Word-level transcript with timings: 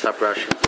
top 0.00 0.18
Rashi. 0.18 0.64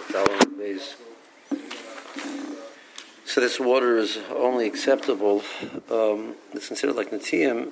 So 3.37 3.41
this 3.43 3.61
water 3.61 3.99
is 3.99 4.19
only 4.35 4.67
acceptable. 4.67 5.43
Um, 5.91 6.37
it's 6.55 6.69
considered 6.69 6.97
like 6.97 7.11
natiyim, 7.11 7.71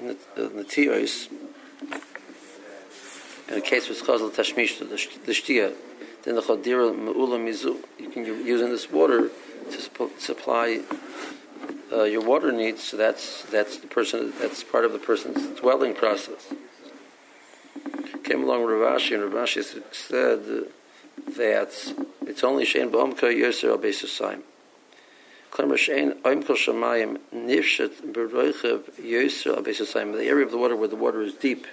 natiyos. 0.00 1.28
In 3.48 3.54
the 3.54 3.60
case 3.60 3.90
of 3.90 3.96
chazal 3.96 4.30
tashmish, 4.30 4.78
the 4.78 5.32
shtia, 5.32 5.74
then 6.22 6.36
the 6.36 6.42
chadira 6.42 6.96
meula 6.96 7.38
mizu. 7.38 7.82
You 7.98 8.10
can 8.10 8.24
use 8.24 8.60
in 8.60 8.70
this 8.70 8.88
water 8.88 9.30
to 9.70 10.10
supply 10.20 10.82
uh, 11.92 12.04
your 12.04 12.22
water 12.22 12.52
needs. 12.52 12.84
So 12.84 12.96
that's 12.96 13.42
that's 13.44 13.78
the 13.78 13.88
person. 13.88 14.32
That's 14.38 14.62
part 14.62 14.84
of 14.84 14.92
the 14.92 15.00
person's 15.00 15.58
dwelling 15.58 15.94
process. 15.94 16.52
Came 18.28 18.44
along 18.44 18.60
Ravashi, 18.60 19.14
and 19.14 19.32
Ravashi 19.32 19.64
said 19.90 20.44
that 21.36 21.94
it's 22.26 22.44
only 22.44 22.66
shein 22.66 22.90
b'omka 22.90 23.22
yoser 23.22 23.70
al 23.70 23.78
beisasayim. 23.78 24.42
Klemer 25.50 25.78
shein 25.78 26.20
oimkol 26.20 26.54
shamayim 26.54 27.16
nifshet 27.34 28.12
b'roichev 28.12 28.82
yoser 29.00 29.56
al 29.56 29.62
beisasayim. 29.62 30.12
The 30.12 30.26
area 30.26 30.44
of 30.44 30.50
the 30.50 30.58
water 30.58 30.76
where 30.76 30.88
the 30.88 30.96
water 30.96 31.22
is 31.22 31.32
deep 31.32 31.66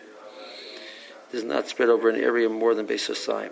does 1.33 1.43
not 1.43 1.67
spread 1.67 1.89
over 1.89 2.09
an 2.09 2.15
area 2.15 2.47
more 2.47 2.73
than 2.73 2.87
beisasayim. 2.87 3.51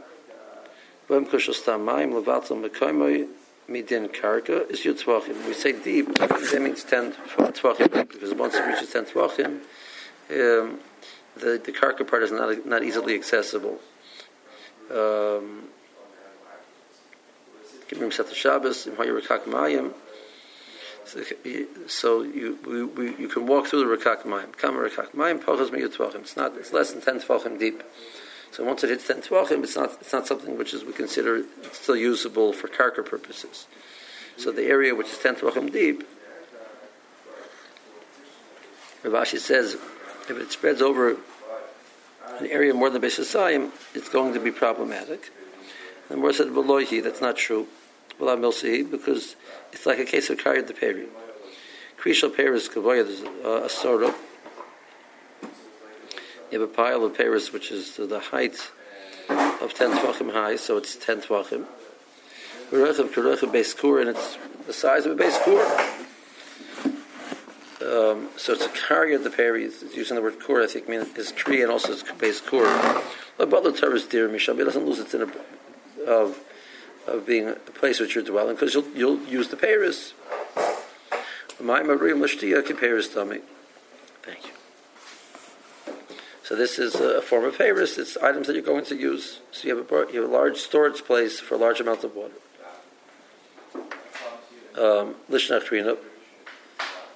B'omkol 1.09 1.41
shostam 1.41 1.83
mayim 1.83 2.13
levatel 2.13 2.65
mekoimoy 2.65 3.27
midin 3.69 4.07
karka 4.15 4.71
is 4.71 4.79
tvachim. 4.79 5.45
We 5.45 5.53
say 5.53 5.73
deep, 5.73 6.15
that 6.19 6.61
means 6.61 6.85
ten 6.85 7.11
tvachim 7.11 8.07
because 8.07 8.33
once 8.33 8.55
it 8.55 8.65
reaches 8.65 8.91
ten 8.93 9.03
tvachim, 9.03 9.59
um, 10.31 10.79
the 11.37 11.61
the 11.63 11.71
karka 11.71 12.07
part 12.07 12.23
is 12.23 12.31
not 12.31 12.65
not 12.65 12.83
easily 12.83 13.15
accessible. 13.15 13.79
Um, 14.91 15.63
so 21.87 22.21
you 22.21 22.57
we, 22.65 22.83
we, 22.83 23.15
you 23.17 23.27
can 23.27 23.45
walk 23.45 23.67
through 23.67 23.79
the 23.79 23.97
Rakak 23.97 24.23
Mayim. 24.23 24.57
Kam 24.57 24.75
Rakak. 24.75 26.21
It's 26.21 26.37
not 26.37 26.57
it's 26.57 26.73
less 26.73 26.91
than 26.91 27.01
ten 27.01 27.19
tvachim 27.19 27.59
deep. 27.59 27.83
So 28.51 28.63
once 28.63 28.83
it 28.83 28.89
hits 28.89 29.07
ten 29.07 29.21
tvachim, 29.21 29.63
it's 29.63 29.75
not 29.75 29.93
it's 30.01 30.13
not 30.13 30.27
something 30.27 30.57
which 30.57 30.73
is 30.73 30.83
we 30.83 30.93
consider 30.93 31.43
still 31.71 31.95
usable 31.95 32.53
for 32.53 32.67
karka 32.67 33.05
purposes. 33.05 33.67
So 34.37 34.51
the 34.51 34.63
area 34.63 34.95
which 34.95 35.09
is 35.09 35.17
ten 35.17 35.35
tvachim 35.35 35.71
deep, 35.71 36.03
Ravashi 39.03 39.37
says, 39.37 39.77
if 40.29 40.37
it 40.37 40.51
spreads 40.51 40.81
over 40.81 41.17
an 42.39 42.47
area 42.47 42.73
more 42.73 42.89
than 42.89 43.01
Beisasayim, 43.01 43.71
it's 43.93 44.09
going 44.09 44.33
to 44.33 44.39
be 44.39 44.51
problematic. 44.51 45.31
And 46.09 46.21
more 46.21 46.33
said, 46.33 46.47
Veloihi, 46.47 47.03
that's 47.03 47.21
not 47.21 47.37
true. 47.37 47.67
Well, 48.19 48.37
Milsi, 48.37 48.89
because 48.89 49.35
it's 49.71 49.85
like 49.85 49.99
a 49.99 50.05
case 50.05 50.29
of 50.29 50.37
Karyat 50.37 50.67
the 50.67 50.73
Peri. 50.73 51.07
Krishal 51.99 52.35
Paris 52.35 52.67
Kavoya, 52.67 53.05
there's 53.05 53.21
a, 53.43 53.65
a 53.65 53.69
sorrow. 53.69 54.13
You 56.51 56.59
have 56.59 56.69
a 56.69 56.73
pile 56.73 57.03
of 57.05 57.17
Paris 57.17 57.51
which 57.51 57.71
is 57.71 57.95
the 57.95 58.19
height 58.19 58.71
of 59.29 59.73
10 59.73 59.91
tvachim 59.91 60.31
high, 60.31 60.57
so 60.57 60.77
it's 60.77 60.95
10 60.95 61.21
tvachim. 61.21 61.65
Rechav 62.71 63.13
Kerechav 63.13 63.51
Beis 63.51 64.01
and 64.01 64.09
it's 64.09 64.37
the 64.67 64.73
size 64.73 65.05
of 65.05 65.19
a 65.19 65.23
Beis. 65.23 66.03
Um, 67.83 68.29
so 68.37 68.53
it's 68.53 68.65
a 68.65 68.69
Karyat 68.69 69.23
the 69.23 69.29
Peri, 69.29 69.63
using 69.93 70.15
the 70.15 70.21
word 70.21 70.39
Kur, 70.39 70.63
I 70.63 70.67
think, 70.67 70.87
means 70.87 71.13
his 71.15 71.31
tree 71.31 71.61
and 71.61 71.71
also 71.71 71.89
his 71.89 72.03
Beis 72.03 72.43
Kur. 72.45 73.03
But 73.37 73.49
Butler 73.49 73.95
is 73.95 74.05
dear 74.05 74.29
Mishab, 74.29 74.57
he 74.57 74.63
doesn't 74.63 74.85
lose 74.85 74.99
its 74.99 75.13
in 75.13 75.23
a, 75.23 76.05
of 76.05 76.39
of 77.07 77.25
being 77.25 77.49
a 77.49 77.53
place 77.53 77.99
which 77.99 78.15
you're 78.15 78.23
dwelling 78.23 78.55
because 78.55 78.73
you'll, 78.73 78.87
you'll 78.95 79.19
use 79.23 79.49
the 79.49 79.57
Paris. 79.57 80.13
Thank 84.21 84.45
you. 84.45 84.51
So 86.43 86.55
this 86.55 86.79
is 86.79 86.95
a 86.95 87.21
form 87.21 87.45
of 87.45 87.57
Paris. 87.57 87.97
It's 87.97 88.17
items 88.17 88.47
that 88.47 88.53
you're 88.53 88.63
going 88.63 88.85
to 88.85 88.95
use. 88.95 89.39
So 89.51 89.67
you 89.67 89.77
have 89.77 89.91
a, 89.91 90.11
you 90.11 90.21
have 90.21 90.29
a 90.29 90.33
large 90.33 90.57
storage 90.57 91.03
place 91.03 91.39
for 91.39 91.57
large 91.57 91.79
amounts 91.79 92.03
of 92.03 92.15
water. 92.15 92.33
Um, 94.77 95.15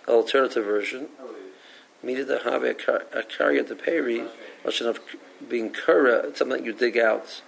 alternative 0.08 0.66
version. 0.66 1.08
Needed 2.04 2.28
to 2.28 2.40
have 2.44 2.64
a 2.64 2.74
carry 2.74 3.60
at 3.60 3.68
the 3.68 3.76
peri, 3.76 4.24
of 4.64 5.00
being 5.50 5.72
kura, 5.72 6.36
something 6.36 6.64
you 6.64 6.74
dig 6.74 6.98
out. 6.98 7.42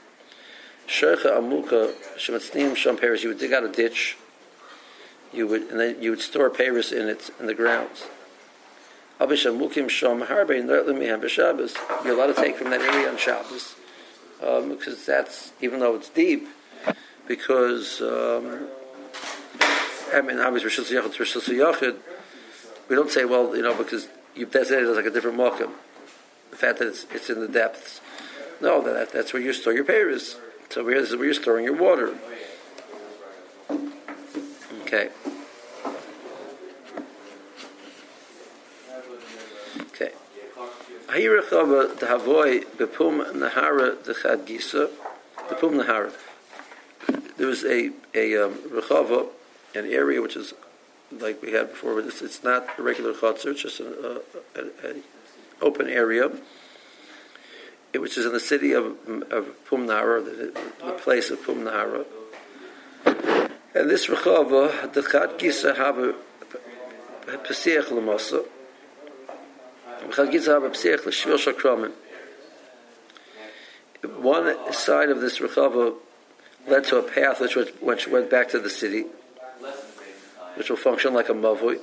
Shercha 0.88 1.38
amuka 1.38 1.94
shematznim 2.18 2.76
sham 2.76 2.98
paris. 2.98 3.22
You 3.22 3.30
would 3.30 3.40
dig 3.40 3.54
out 3.54 3.64
a 3.64 3.70
ditch. 3.70 4.18
You 5.32 5.46
would 5.48 5.62
and 5.70 5.80
then 5.80 6.02
you 6.02 6.10
would 6.10 6.22
store 6.22 6.50
paris 6.50 6.92
in 6.92 7.08
it 7.08 7.30
in 7.40 7.46
the 7.46 7.54
ground. 7.54 7.90
Abish 9.20 9.46
amukim 9.46 9.88
sham 9.88 10.22
harbein 10.22 10.68
have 11.08 11.22
b'Shabbos. 11.22 11.78
You're 12.04 12.16
allowed 12.16 12.36
to 12.36 12.42
take 12.42 12.58
from 12.58 12.72
that 12.72 12.82
area 12.82 13.10
on 13.10 13.18
Shabbos 13.18 13.76
um, 14.42 14.70
because 14.70 15.06
that's 15.06 15.52
even 15.62 15.80
though 15.80 15.96
it's 15.96 16.10
deep, 16.10 16.48
because 17.28 18.02
um, 18.02 18.68
I 20.14 20.22
mean 20.22 20.40
obviously 20.40 20.72
Rishus 20.72 20.92
Yachid 20.92 21.16
Rishus 21.18 21.48
Yachid. 21.48 21.98
We 22.90 22.96
don't 22.96 23.12
say 23.12 23.24
well 23.24 23.56
you 23.56 23.62
know 23.62 23.76
because 23.76 24.10
you've 24.36 24.52
designated 24.52 24.88
it 24.88 24.92
as 24.92 24.98
like 24.98 25.06
a 25.06 25.12
different 25.12 25.38
mokum. 25.38 25.72
The 26.52 26.58
fact 26.58 26.80
that 26.80 26.88
it's, 26.88 27.06
it's 27.14 27.30
in 27.30 27.40
the 27.40 27.48
depths. 27.48 28.02
No, 28.60 28.82
that, 28.82 29.12
that's 29.12 29.32
where 29.32 29.42
you 29.42 29.54
store 29.54 29.74
your 29.74 29.86
paris. 29.86 30.38
So 30.70 30.84
where 30.84 30.96
is 30.96 31.16
where 31.16 31.26
you're 31.26 31.34
storing 31.34 31.66
your 31.66 31.76
water. 31.76 32.18
Okay. 34.82 35.10
Okay. 39.82 40.12
Hayirachava 41.08 41.96
bepum 41.96 43.32
nahara 43.34 43.96
dechad 43.98 44.46
gisa 44.46 44.90
nahara. 45.50 46.12
There 47.38 47.48
was 47.48 47.64
a 47.64 47.92
a 48.14 48.46
um, 48.46 48.56
rechava, 48.70 49.28
an 49.76 49.86
area 49.86 50.22
which 50.22 50.36
is 50.36 50.54
like 51.12 51.42
we 51.42 51.52
had 51.52 51.70
before. 51.70 51.96
But 51.96 52.06
it's, 52.06 52.22
it's 52.22 52.44
not 52.44 52.68
a 52.78 52.82
regular 52.82 53.14
chutzner; 53.14 53.52
it's 53.52 53.64
just 53.64 53.80
an 53.80 55.04
open 55.62 55.88
area 55.88 56.32
which 57.98 58.18
is 58.18 58.26
in 58.26 58.34
the 58.34 58.40
city 58.40 58.74
of, 58.74 58.86
of 59.32 59.48
Pumnara, 59.68 60.24
the, 60.24 60.54
the 60.86 60.92
place 60.94 61.32
of 61.32 61.40
Pumnara. 61.40 62.06
And 63.74 63.90
this 63.90 64.08
Rechava, 64.08 64.94
the 64.94 65.02
Chad 65.02 65.40
Gisa 65.40 65.76
have 65.76 65.98
a 65.98 66.16
Pesach 67.44 67.86
Lamasa. 67.88 68.46
Chad 70.16 70.30
Gisa 70.30 70.54
have 70.54 70.64
a. 71.84 71.92
One 74.22 74.74
side 74.74 75.10
of 75.10 75.22
this 75.22 75.40
Rechava 75.40 75.96
led 76.68 76.84
to 76.86 76.98
a 76.98 77.04
path 77.04 77.42
which, 77.42 77.56
was, 77.56 77.70
which 77.82 78.08
went 78.08 78.30
back 78.30 78.50
to 78.50 78.60
the 78.60 78.70
city, 78.70 79.06
which 80.60 80.70
will 80.70 80.78
function 80.78 81.16
like 81.16 81.30
a 81.30 81.34
mavui 81.34 81.80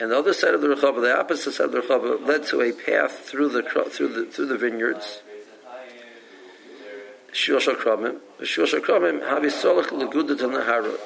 and 0.00 0.12
the 0.12 0.18
other 0.18 0.32
side 0.32 0.54
of 0.54 0.60
the 0.60 0.68
Rechava, 0.68 1.00
the 1.00 1.18
opposite 1.18 1.52
side 1.52 1.66
of 1.66 1.72
the 1.72 1.80
Rechava, 1.80 2.24
led 2.24 2.46
to 2.46 2.60
a 2.60 2.72
path 2.72 3.18
through 3.18 3.48
the 3.48 3.62
through 3.62 4.08
the 4.08 4.26
through 4.26 4.46
the 4.46 4.56
vineyards. 4.56 5.22
Shulsha 7.32 7.74
Kramim, 7.74 8.20
Shulsha 8.40 8.80
Kramim, 8.80 9.20
Havi 9.20 9.50
Solach 9.50 9.88
Legudat 9.88 10.38
Nahara, 10.38 10.96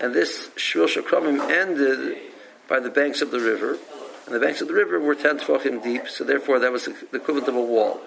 and 0.00 0.14
this 0.14 0.48
Shulsha 0.56 1.02
Kramim 1.02 1.40
ended 1.50 2.18
by 2.68 2.80
the 2.80 2.90
banks 2.90 3.22
of 3.22 3.30
the 3.30 3.40
river, 3.40 3.78
and 4.26 4.34
the 4.34 4.40
banks 4.40 4.60
of 4.60 4.68
the 4.68 4.74
river 4.74 5.00
were 5.00 5.14
ten 5.14 5.38
tefachim 5.38 5.82
deep, 5.82 6.08
so 6.08 6.22
therefore 6.22 6.58
that 6.58 6.70
was 6.70 6.84
the 6.84 6.94
equivalent 7.16 7.48
of 7.48 7.56
a 7.56 7.62
wall. 7.62 8.00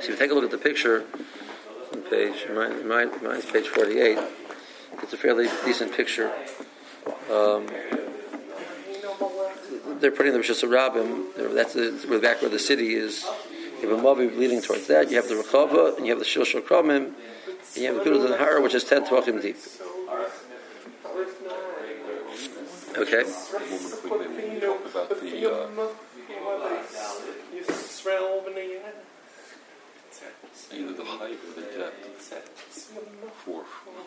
if 0.00 0.08
you 0.08 0.16
take 0.16 0.30
a 0.30 0.34
look 0.34 0.44
at 0.44 0.50
the 0.50 0.58
picture 0.58 1.04
on 1.92 2.02
page, 2.02 2.46
mine, 2.54 2.88
mine, 2.88 3.10
mine's 3.22 3.44
page 3.44 3.68
forty-eight. 3.68 4.18
It's 5.02 5.12
a 5.12 5.16
fairly 5.16 5.48
decent 5.64 5.92
picture 5.92 6.32
um, 7.30 7.66
they're 10.00 10.10
putting 10.10 10.32
the 10.32 10.38
Rishas 10.38 10.62
Rabbim, 10.62 11.54
that's 11.54 11.74
the, 11.74 12.18
back 12.20 12.42
where 12.42 12.50
the 12.50 12.58
city 12.58 12.94
is. 12.94 13.24
You 13.80 13.90
have 13.90 13.98
a 13.98 14.02
Mavi 14.02 14.36
leading 14.36 14.60
towards 14.62 14.86
that. 14.88 15.10
You 15.10 15.16
have 15.16 15.28
the 15.28 15.34
Rechava, 15.34 15.96
and 15.96 16.06
you 16.06 16.12
have 16.12 16.18
the 16.18 16.24
Shil 16.24 16.44
Kramim, 16.62 17.06
and 17.06 17.14
you 17.76 17.86
have 17.86 17.96
the 17.96 18.10
Kudah 18.10 18.28
the 18.28 18.36
Hara, 18.38 18.60
which 18.60 18.74
is 18.74 18.84
10 18.84 19.06
Tvachim 19.06 19.42
deep. 19.42 19.56
Okay. 22.96 23.24
Either 30.74 30.92
the 30.92 31.04
height 31.04 31.38
or 31.46 31.60
the 31.60 31.66
depth 31.78 32.90
for 33.44 33.64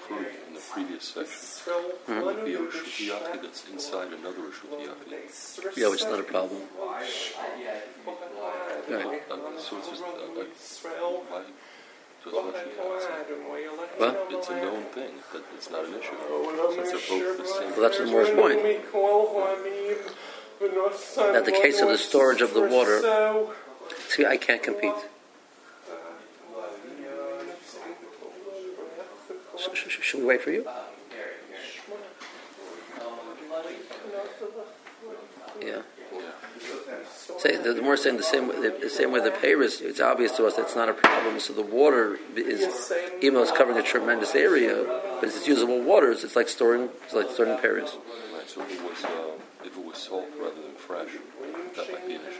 fruit 0.07 0.27
in 0.47 0.53
the 0.53 0.59
previous 0.59 1.03
section 1.03 2.23
would 2.23 2.45
be 2.45 2.53
a 2.53 2.59
Rishut 2.59 3.41
that's 3.41 3.67
inside 3.69 4.13
another 4.13 4.37
Rishut 4.37 5.77
Yeah, 5.77 5.87
which 5.89 6.01
is 6.01 6.07
not 6.07 6.19
a 6.19 6.23
problem. 6.23 6.61
Right. 8.89 9.21
Uh, 9.29 9.37
so 9.59 9.77
it's 9.77 10.01
uh, 14.49 14.53
a 14.53 14.55
known 14.61 14.83
thing, 14.85 15.11
that 15.33 15.43
it's 15.55 15.69
not 15.69 15.85
an 15.85 15.93
issue. 15.93 16.15
Since 16.75 16.91
they're 16.91 17.19
both 17.19 17.37
the 17.37 17.45
same. 17.47 17.71
Well, 17.71 17.81
that's 17.81 17.97
the 17.97 18.05
Moore's 18.05 18.29
point. 18.29 18.59
That 21.33 21.45
the 21.45 21.51
case 21.51 21.81
of 21.81 21.89
the 21.89 21.97
storage 21.97 22.41
of 22.41 22.53
the 22.53 22.61
water- 22.61 23.47
See, 24.09 24.25
I 24.25 24.37
can't 24.37 24.61
compete. 24.61 24.93
Sh- 29.57 29.69
sh- 29.73 29.89
sh- 29.89 30.01
should 30.01 30.19
we 30.21 30.25
wait 30.25 30.41
for 30.41 30.51
you? 30.51 30.65
Yeah. 35.61 35.81
Say 37.39 37.57
the, 37.57 37.73
the 37.73 37.81
more 37.81 37.97
saying 37.97 38.17
the 38.17 38.23
same 38.23 38.47
way, 38.47 38.55
the, 38.61 38.77
the 38.81 38.89
same 38.89 39.11
way 39.11 39.19
the 39.19 39.31
Paris, 39.31 39.81
it's 39.81 39.99
obvious 39.99 40.31
to 40.37 40.45
us 40.45 40.55
that's 40.55 40.75
not 40.75 40.89
a 40.89 40.93
problem. 40.93 41.39
So 41.39 41.53
the 41.53 41.61
water 41.61 42.17
is, 42.35 42.91
even 43.21 43.35
though 43.35 43.43
it's 43.43 43.51
covering 43.51 43.77
a 43.77 43.83
tremendous 43.83 44.33
area, 44.35 44.83
but 45.19 45.25
it's 45.25 45.47
usable 45.47 45.81
waters. 45.81 46.23
It's 46.23 46.35
like 46.35 46.49
storing, 46.49 46.89
it's 47.03 47.13
like 47.13 47.29
storing 47.29 47.57
Paris. 47.59 47.95
Right, 48.33 48.49
so 48.49 48.61
if 48.61 48.71
it 48.71 48.81
was, 48.81 49.03
uh, 49.05 49.09
if 49.63 49.77
it 49.77 49.85
was 49.85 49.97
salt 49.97 50.25
rather 50.39 50.55
than 50.55 50.73
fresh, 50.75 51.09
that 51.75 51.91
might 51.91 52.07
be 52.07 52.15
an 52.15 52.21
issue. 52.21 52.37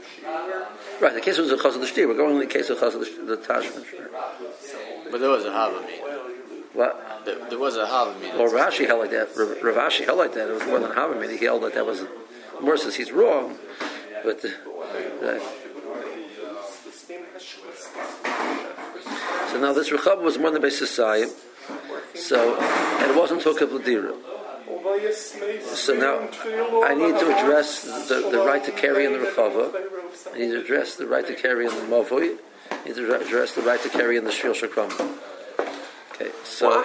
Right. 0.99 1.13
The 1.13 1.21
case 1.21 1.37
was 1.37 1.49
the 1.49 1.57
chazal 1.57 1.95
the 1.95 2.05
We're 2.05 2.15
going 2.15 2.33
in 2.33 2.39
the 2.39 2.47
case 2.47 2.69
of 2.69 2.79
chazal 2.79 2.99
the 3.27 3.37
Tashmish. 3.37 3.93
But 5.11 5.21
there 5.21 5.29
was 5.29 5.45
a 5.45 5.49
Havamid. 5.49 6.06
What? 6.73 7.23
There, 7.25 7.49
there 7.49 7.59
was 7.59 7.75
a 7.75 7.85
Havamid. 7.85 8.39
Or 8.39 8.49
Rashi 8.49 8.85
held 8.85 8.99
like 9.01 9.11
that. 9.11 9.29
Rav 9.35 9.63
Rav 9.63 9.93
held 9.93 10.17
like 10.17 10.33
that. 10.33 10.49
It 10.49 10.53
was 10.53 10.65
more 10.65 10.79
than 10.79 10.91
Havamid. 10.91 11.37
He 11.37 11.45
held 11.45 11.63
that 11.63 11.73
that 11.73 11.85
was 11.85 12.03
more 12.61 12.77
says 12.77 12.95
he's 12.95 13.11
wrong, 13.11 13.57
but. 14.23 14.43
Uh. 14.43 15.39
So 19.51 19.61
now 19.61 19.73
this 19.73 19.91
Rechab 19.91 20.19
was 20.19 20.37
more 20.37 20.51
than 20.51 20.61
Beis 20.61 20.81
Yisayim. 20.81 21.31
So, 22.15 22.57
and 22.59 23.11
it 23.11 23.17
wasn't 23.17 23.41
Tokab 23.41 23.69
Ladira. 23.69 24.15
So 25.75 25.93
now 25.93 26.29
I 26.83 26.93
need 26.93 27.19
to 27.19 27.37
address 27.37 27.83
the, 28.07 28.29
the 28.31 28.39
right 28.39 28.63
to 28.65 28.71
carry 28.71 29.05
in 29.05 29.13
the 29.13 29.19
Rechava. 29.19 29.73
I 30.33 30.37
need 30.37 30.51
to 30.51 30.61
address 30.61 30.95
the 30.95 31.05
right 31.05 31.25
to 31.25 31.35
carry 31.35 31.65
in 31.65 31.73
the 31.73 31.81
Mavoi. 31.81 32.37
I 32.71 32.83
need 32.85 32.95
to 32.95 33.21
address 33.21 33.53
the 33.53 33.61
right 33.61 33.81
to 33.81 33.89
carry 33.89 34.17
in 34.17 34.23
the 34.23 34.31
Shvil 34.31 34.53
Shakram. 34.53 34.91
Okay, 36.19 36.31
so 36.43 36.83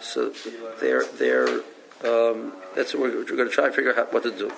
so 0.00 0.32
they're 0.80 1.04
they're 1.04 1.60
um, 2.04 2.52
that's 2.74 2.92
what 2.92 3.02
we're, 3.04 3.18
we're 3.18 3.36
going 3.36 3.48
to 3.48 3.54
try 3.54 3.66
and 3.66 3.74
figure 3.74 3.96
out 3.96 4.12
what 4.12 4.24
to 4.24 4.32
do. 4.32 4.50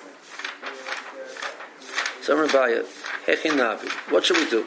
Summer 2.21 2.47
Baya, 2.47 2.83
Hechinavi. 3.27 3.89
What 4.11 4.25
should 4.25 4.37
we 4.37 4.49
do? 4.49 4.65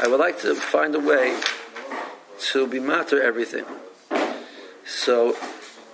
I 0.00 0.08
would 0.08 0.18
like 0.18 0.40
to 0.40 0.54
find 0.54 0.94
a 0.94 0.98
way 0.98 1.38
to 2.52 2.66
be 2.66 2.80
matter 2.80 3.22
everything. 3.22 3.66
So 4.86 5.36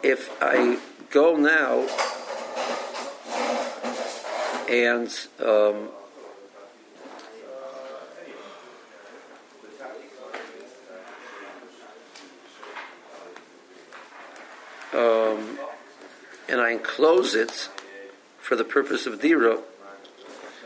if 0.04 0.30
I 0.40 0.78
go 1.10 1.36
now 1.36 1.88
and 4.70 5.10
um, 5.44 5.88
and 16.54 16.62
I 16.62 16.70
enclose 16.70 17.34
it 17.34 17.68
for 18.38 18.54
the 18.54 18.62
purpose 18.62 19.06
of 19.06 19.20
dira, 19.20 19.58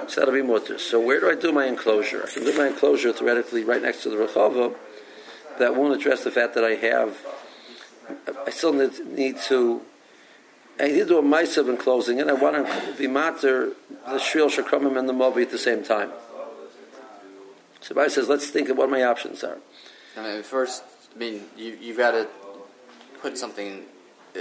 so 0.06 0.20
that'll 0.20 0.34
be 0.34 0.42
mutter. 0.42 0.78
So 0.78 1.00
where 1.00 1.18
do 1.18 1.30
I 1.30 1.34
do 1.34 1.50
my 1.50 1.64
enclosure? 1.64 2.24
I 2.24 2.30
can 2.30 2.44
do 2.44 2.56
my 2.56 2.68
enclosure 2.68 3.10
theoretically 3.12 3.64
right 3.64 3.80
next 3.80 4.02
to 4.02 4.10
the 4.10 4.16
rechava. 4.16 4.74
That 5.58 5.74
won't 5.74 5.94
address 5.98 6.24
the 6.24 6.30
fact 6.30 6.54
that 6.54 6.62
I 6.62 6.74
have. 6.74 7.16
I 8.46 8.50
still 8.50 8.74
need, 8.74 9.38
to. 9.48 9.80
I 10.78 10.88
need 10.88 10.98
to 10.98 11.06
do 11.06 11.18
a 11.18 11.22
mice 11.22 11.56
of 11.56 11.70
enclosing 11.70 12.18
it. 12.18 12.28
I 12.28 12.34
want 12.34 12.66
to 12.66 12.94
be 12.98 13.06
matter 13.06 13.72
the 14.06 14.18
shriel 14.18 14.50
shakramim 14.54 14.98
and 14.98 15.08
the 15.08 15.14
mobi 15.14 15.42
at 15.42 15.50
the 15.50 15.58
same 15.58 15.82
time. 15.82 16.12
So 17.80 17.94
Rabbi 17.94 18.08
says, 18.08 18.28
let's 18.28 18.50
think 18.50 18.68
of 18.68 18.76
what 18.76 18.90
my 18.90 19.04
options 19.04 19.42
are. 19.42 19.56
I 20.16 20.22
mean, 20.22 20.42
first, 20.42 20.84
I 21.14 21.18
mean, 21.18 21.44
you, 21.56 21.78
you've 21.80 21.96
got 21.96 22.10
to 22.10 22.28
put 23.22 23.38
something. 23.38 23.84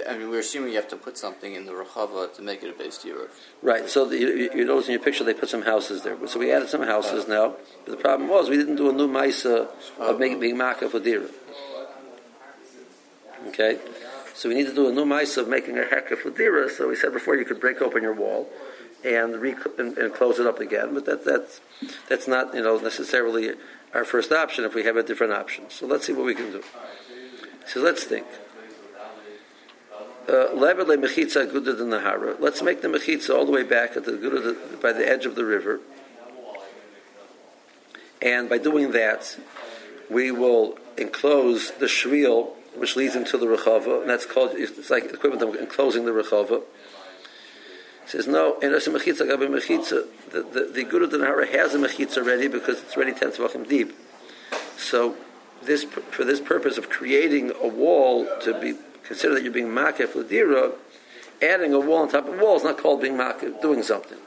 I 0.08 0.18
mean, 0.18 0.30
we're 0.30 0.40
assuming 0.40 0.72
you 0.72 0.76
have 0.78 0.88
to 0.90 0.98
put 0.98 1.18
something 1.18 1.54
in 1.54 1.66
the 1.66 1.72
Rechava 1.72 2.34
to 2.36 2.42
make 2.42 2.64
it 2.64 2.70
a 2.70 2.78
base 2.78 3.00
Yeruf. 3.00 3.30
Right. 3.62 3.90
So 3.90 4.06
the, 4.06 4.18
you, 4.18 4.50
you 4.54 4.66
notice 4.66 4.88
in 4.88 4.94
your 4.94 5.02
picture 5.02 5.24
they 5.24 5.34
put 5.34 5.50
some 5.50 5.64
houses 5.64 6.04
there. 6.04 6.18
So 6.28 6.40
we 6.40 6.52
added 6.52 6.70
some 6.70 6.84
houses 6.84 7.26
uh. 7.26 7.30
now. 7.30 7.56
But 7.86 7.92
the 7.92 7.98
problem 7.98 8.30
was 8.30 8.50
we 8.50 8.58
didn't 8.58 8.76
do 8.76 8.90
a 8.90 8.94
new 8.94 9.08
maisa 9.08 9.70
of 10.00 10.16
uh. 10.16 10.18
making 10.18 10.40
being 10.40 10.58
maka 10.58 10.90
for 10.90 11.00
dira. 11.00 11.30
Okay. 13.48 13.80
So 14.34 14.50
we 14.50 14.56
need 14.56 14.68
to 14.68 14.74
do 14.74 14.88
a 14.88 14.92
new 14.92 15.06
maisa 15.06 15.40
of 15.40 15.48
making 15.48 15.78
a 15.78 15.82
heka 15.82 16.18
for 16.18 16.30
dira. 16.30 16.70
So 16.70 16.90
we 16.90 16.96
said 16.96 17.14
before 17.14 17.36
you 17.36 17.46
could 17.46 17.60
break 17.60 17.82
open 17.82 18.04
your 18.04 18.14
wall 18.14 18.50
and, 19.04 19.38
re- 19.38 19.56
and, 19.78 19.98
and 19.98 20.14
close 20.14 20.40
it 20.40 20.48
up 20.48 20.60
again. 20.60 20.94
But 20.94 21.06
that, 21.06 21.26
that's 21.26 21.62
that's 22.10 22.28
not 22.28 22.54
you 22.54 22.62
know 22.62 22.78
necessarily 22.78 23.54
our 23.94 24.04
first 24.04 24.32
option 24.32 24.66
if 24.66 24.76
we 24.76 24.84
have 24.84 24.98
a 24.98 25.04
different 25.04 25.34
option. 25.34 25.66
So 25.70 25.88
let's 25.88 26.06
see 26.06 26.14
what 26.14 26.26
we 26.26 26.36
can 26.36 26.52
do. 26.52 26.64
So 27.66 27.82
let's 27.82 28.04
think. 28.04 28.26
Uh, 30.28 30.50
mechitza 30.54 31.50
guda. 31.50 32.40
Let's 32.40 32.62
make 32.62 32.82
the 32.82 32.90
mechitza 32.90 33.34
all 33.34 33.46
the 33.46 33.52
way 33.52 33.64
back 33.64 33.96
at 33.96 34.04
the 34.04 34.12
guda 34.12 34.82
by 34.82 34.92
the 34.92 35.08
edge 35.08 35.26
of 35.26 35.36
the 35.36 35.46
river, 35.46 35.80
and 38.22 38.50
by 38.50 38.58
doing 38.58 38.92
that, 38.92 39.38
we 40.10 40.32
will 40.32 40.78
enclose 40.98 41.72
the 41.72 41.86
shriel 41.86 42.54
which 42.76 42.96
leads 42.96 43.16
into 43.16 43.38
the 43.38 43.46
rechava, 43.46 44.02
and 44.02 44.10
that's 44.10 44.26
called 44.26 44.52
it's 44.54 44.90
like 44.90 45.06
equivalent 45.06 45.42
of 45.42 45.62
enclosing 45.62 46.04
the 46.06 46.12
rechava. 46.12 46.62
He 48.04 48.10
says 48.10 48.28
no, 48.28 48.56
and 48.62 48.74
there's 48.74 48.88
a 48.88 48.92
mechitza 48.92 49.26
gabe 49.28 49.50
mechitza. 49.50 50.08
The 50.32 50.42
the, 50.42 50.72
the 50.74 50.84
guda 50.84 51.10
the 51.10 51.58
has 51.58 51.74
a 51.74 51.78
mechitza 51.78 52.18
already 52.18 52.50
because 52.50 52.82
it's 52.82 52.98
already 52.98 53.14
ten 53.14 53.32
tvachim 53.32 53.68
deep. 53.68 53.94
So 54.78 55.16
this 55.64 55.86
for 55.86 56.26
this 56.26 56.42
purpose 56.42 56.78
of 56.78 56.90
creating 56.90 57.52
a 57.62 57.68
wall 57.68 58.28
to 58.42 58.60
be 58.60 58.76
consider 59.08 59.36
that 59.36 59.44
you're 59.44 59.52
being 59.52 59.68
makif 59.68 60.14
ladira, 60.14 60.74
adding 61.42 61.74
a 61.74 61.80
wall 61.80 62.00
on 62.00 62.10
top 62.10 62.28
of 62.28 62.40
a 62.40 62.44
wall 62.44 62.56
is 62.58 62.64
not 62.64 62.78
called 62.78 63.02
being 63.02 63.16
makif, 63.16 63.62
doing 63.62 63.84
something. 63.84 64.18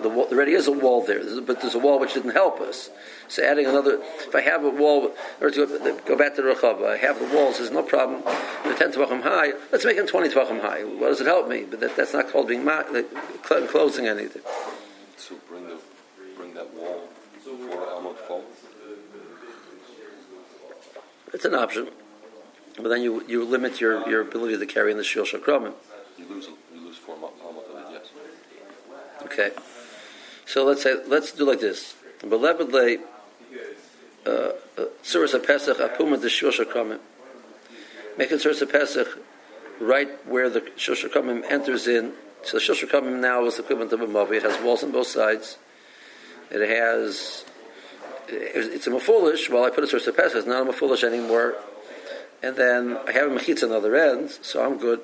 The 0.00 0.08
wall, 0.08 0.26
there 0.26 0.38
already 0.38 0.52
is 0.52 0.68
a 0.68 0.72
wall 0.72 1.04
there, 1.04 1.20
but 1.40 1.60
there's 1.60 1.74
a 1.74 1.78
wall 1.78 1.98
which 1.98 2.14
didn't 2.14 2.30
help 2.30 2.60
us. 2.60 2.88
So 3.26 3.42
adding 3.42 3.66
another, 3.66 4.00
if 4.20 4.32
I 4.32 4.42
have 4.42 4.64
a 4.64 4.70
wall, 4.70 5.12
or 5.40 5.50
to 5.50 6.00
go, 6.06 6.16
back 6.16 6.36
to 6.36 6.42
the 6.42 6.54
Rechava, 6.54 6.88
I 6.88 6.96
have 6.98 7.18
the 7.18 7.36
walls, 7.36 7.58
there's 7.58 7.72
no 7.72 7.82
problem. 7.82 8.22
The 8.64 8.74
10 8.74 8.92
tvachim 8.92 9.22
high, 9.22 9.54
let's 9.72 9.84
make 9.84 9.96
them 9.96 10.06
20 10.06 10.28
tvachim 10.28 10.60
high. 10.60 10.84
What 10.84 11.08
does 11.08 11.20
it 11.20 11.26
help 11.26 11.48
me? 11.48 11.64
But 11.68 11.80
that, 11.80 11.96
that's 11.96 12.12
not 12.12 12.30
called 12.30 12.46
being 12.46 12.64
ma- 12.64 12.84
closing 13.42 14.06
anything. 14.06 14.42
So 15.16 15.34
bring 15.48 15.66
the 15.66 15.78
bring 16.36 16.54
that 16.54 16.72
wall 16.74 17.08
for 17.42 17.50
Amot 17.50 18.16
Fall. 18.28 18.44
It's 21.34 21.44
an 21.44 21.54
option. 21.54 21.88
But 22.78 22.90
then 22.90 23.02
you, 23.02 23.24
you 23.26 23.44
limit 23.44 23.80
your, 23.80 24.08
your 24.08 24.20
ability 24.20 24.56
to 24.56 24.66
carry 24.66 24.92
in 24.92 24.96
the 24.96 25.02
Shil 25.02 25.24
Shakramim. 25.24 25.74
You 26.16 26.26
lose 26.26 26.48
you 26.74 26.80
lose 26.80 26.96
four 26.96 27.16
Amot 27.16 27.32
of 27.42 27.76
it, 27.76 27.86
yes. 27.90 28.06
Okay. 29.22 29.50
So 30.46 30.64
let's 30.64 30.82
say 30.82 30.94
let's 31.06 31.32
do 31.32 31.44
like 31.44 31.60
this. 31.60 31.94
Belebedle 32.20 33.00
uh, 34.26 34.30
uh, 34.30 34.52
Suras 35.02 35.44
Pesach 35.44 35.78
Apuma 35.78 36.20
the 36.20 36.28
Shil 36.28 36.52
Shakramim. 36.52 37.00
Make 38.16 38.30
it 38.30 38.40
Suras 38.40 38.70
Pesach 38.70 39.18
right 39.80 40.08
where 40.26 40.48
the 40.48 40.60
Shil 40.60 40.94
Shakramim 40.94 41.44
enters 41.50 41.88
in. 41.88 42.12
So 42.42 42.58
the 42.58 42.64
Shil 42.64 42.80
Shakramim 42.80 43.18
now 43.18 43.44
is 43.46 43.56
the 43.56 43.64
equivalent 43.64 43.92
of 43.92 44.00
a 44.02 44.06
Mavi. 44.06 44.36
It 44.36 44.42
has 44.44 44.62
walls 44.62 44.84
on 44.84 44.92
both 44.92 45.08
sides. 45.08 45.58
It 46.50 46.66
has 46.68 47.44
it's 48.28 48.86
a 48.86 48.90
mafulish. 48.90 49.48
Well, 49.50 49.64
I 49.64 49.70
put 49.70 49.84
a 49.84 49.86
source 49.86 50.06
of 50.06 50.16
pesach. 50.16 50.36
It's 50.36 50.46
not 50.46 50.66
a 50.66 50.70
mafulish 50.70 51.02
anymore. 51.02 51.56
And 52.42 52.56
then 52.56 52.98
I 53.06 53.12
have 53.12 53.30
a 53.30 53.34
mechitza 53.34 53.64
on 53.64 53.70
the 53.70 53.76
other 53.76 53.96
end, 53.96 54.30
so 54.30 54.64
I'm 54.64 54.78
good. 54.78 55.00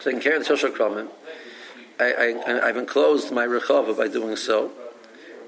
So 0.00 0.10
I 0.10 0.12
can 0.12 0.22
carry 0.22 0.38
the 0.38 0.44
social 0.44 0.70
kromim. 0.70 1.08
I, 1.98 2.34
I, 2.46 2.68
I've 2.68 2.76
enclosed 2.76 3.32
my 3.32 3.46
rechava 3.46 3.96
by 3.96 4.08
doing 4.08 4.36
so. 4.36 4.72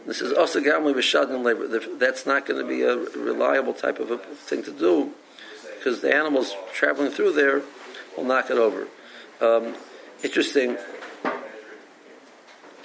This 0.06 0.20
is 0.20 0.32
also 0.32 0.60
gamli 0.60 0.94
b'shadin 0.94 1.44
labor. 1.44 1.68
That's 1.96 2.26
not 2.26 2.44
going 2.44 2.60
to 2.60 2.68
be 2.68 2.82
a 2.82 2.96
reliable 2.96 3.72
type 3.72 4.00
of 4.00 4.10
a 4.10 4.18
thing 4.18 4.62
to 4.64 4.72
do 4.72 5.12
because 5.78 6.00
the 6.00 6.14
animals 6.14 6.54
traveling 6.72 7.10
through 7.10 7.32
there 7.32 7.62
will 8.16 8.24
knock 8.24 8.50
it 8.50 8.58
over. 8.58 8.88
Um, 9.40 9.74
interesting. 10.22 10.76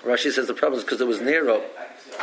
Rashi 0.03 0.31
says 0.31 0.47
the 0.47 0.53
problem 0.53 0.79
is 0.79 0.85
because 0.85 1.01
it 1.01 1.07
was 1.07 1.21
narrow. 1.21 1.63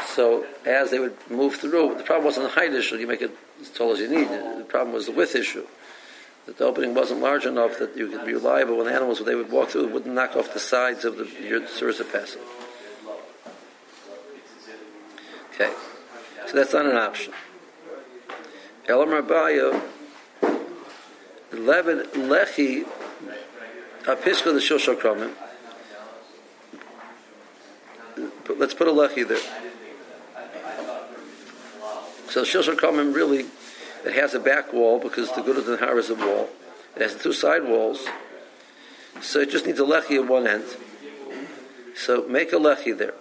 So 0.07 0.47
as 0.65 0.91
they 0.91 0.99
would 0.99 1.17
move 1.29 1.57
through, 1.57 1.97
the 1.97 2.05
problem 2.05 2.25
wasn't 2.25 2.47
the 2.47 2.53
height 2.53 2.73
issue. 2.73 2.97
You 2.97 3.07
make 3.07 3.23
it 3.23 3.37
as 3.61 3.71
tall 3.71 3.93
as 3.93 4.01
you 4.01 4.09
need. 4.09 4.29
The 4.29 4.67
problem 4.69 4.95
was 4.95 5.07
the 5.07 5.13
width 5.13 5.35
issue. 5.35 5.67
That 6.47 6.59
the 6.59 6.65
opening 6.65 6.95
wasn't 6.95 7.21
large 7.21 7.47
enough 7.47 7.79
that 7.79 7.97
you 7.97 8.09
could 8.09 8.27
be 8.27 8.35
reliable 8.35 8.77
when 8.77 8.89
animals, 8.89 9.21
when 9.21 9.29
they 9.29 9.35
would 9.35 9.51
walk 9.51 9.71
through, 9.71 9.89
wouldn't 9.89 10.15
knock 10.15 10.37
off 10.37 10.53
the 10.53 10.61
sides 10.61 11.05
of 11.05 11.17
the, 11.17 11.25
your 11.43 11.63
Sursa 11.63 12.11
passage. 12.11 12.41
Okay, 15.55 15.73
so 16.47 16.53
that's 16.53 16.73
not 16.73 16.85
an 16.85 16.97
option. 16.97 17.33
Elam 18.89 19.09
Rabaya, 19.09 19.81
Levin 21.53 22.01
Lechi, 22.29 22.85
Apiska 24.03 24.53
the 24.53 24.61
Shoshal 24.61 25.01
Kromim. 25.01 25.33
Let's 28.59 28.75
put 28.75 28.89
a 28.89 28.91
Lechi 28.91 29.27
there. 29.27 29.39
So 32.29 32.43
Shoshal 32.43 32.77
Kromim 32.77 33.15
really, 33.15 33.47
it 34.05 34.15
has 34.15 34.35
a 34.35 34.41
back 34.41 34.73
wall 34.73 34.99
because 34.99 35.31
the 35.33 35.43
the 35.43 35.77
Har 35.77 35.99
is 35.99 36.11
a 36.11 36.15
wall. 36.15 36.49
It 36.97 37.03
has 37.03 37.15
two 37.15 37.33
side 37.33 37.65
walls. 37.65 38.07
So 39.21 39.41
it 39.41 39.51
just 39.51 39.67
needs 39.67 39.79
a 39.79 39.85
Lechi 39.85 40.17
at 40.17 40.27
one 40.27 40.47
end. 40.47 40.65
So 41.97 42.27
make 42.27 42.53
a 42.53 42.57
Lechi 42.57 42.97
there. 42.97 43.15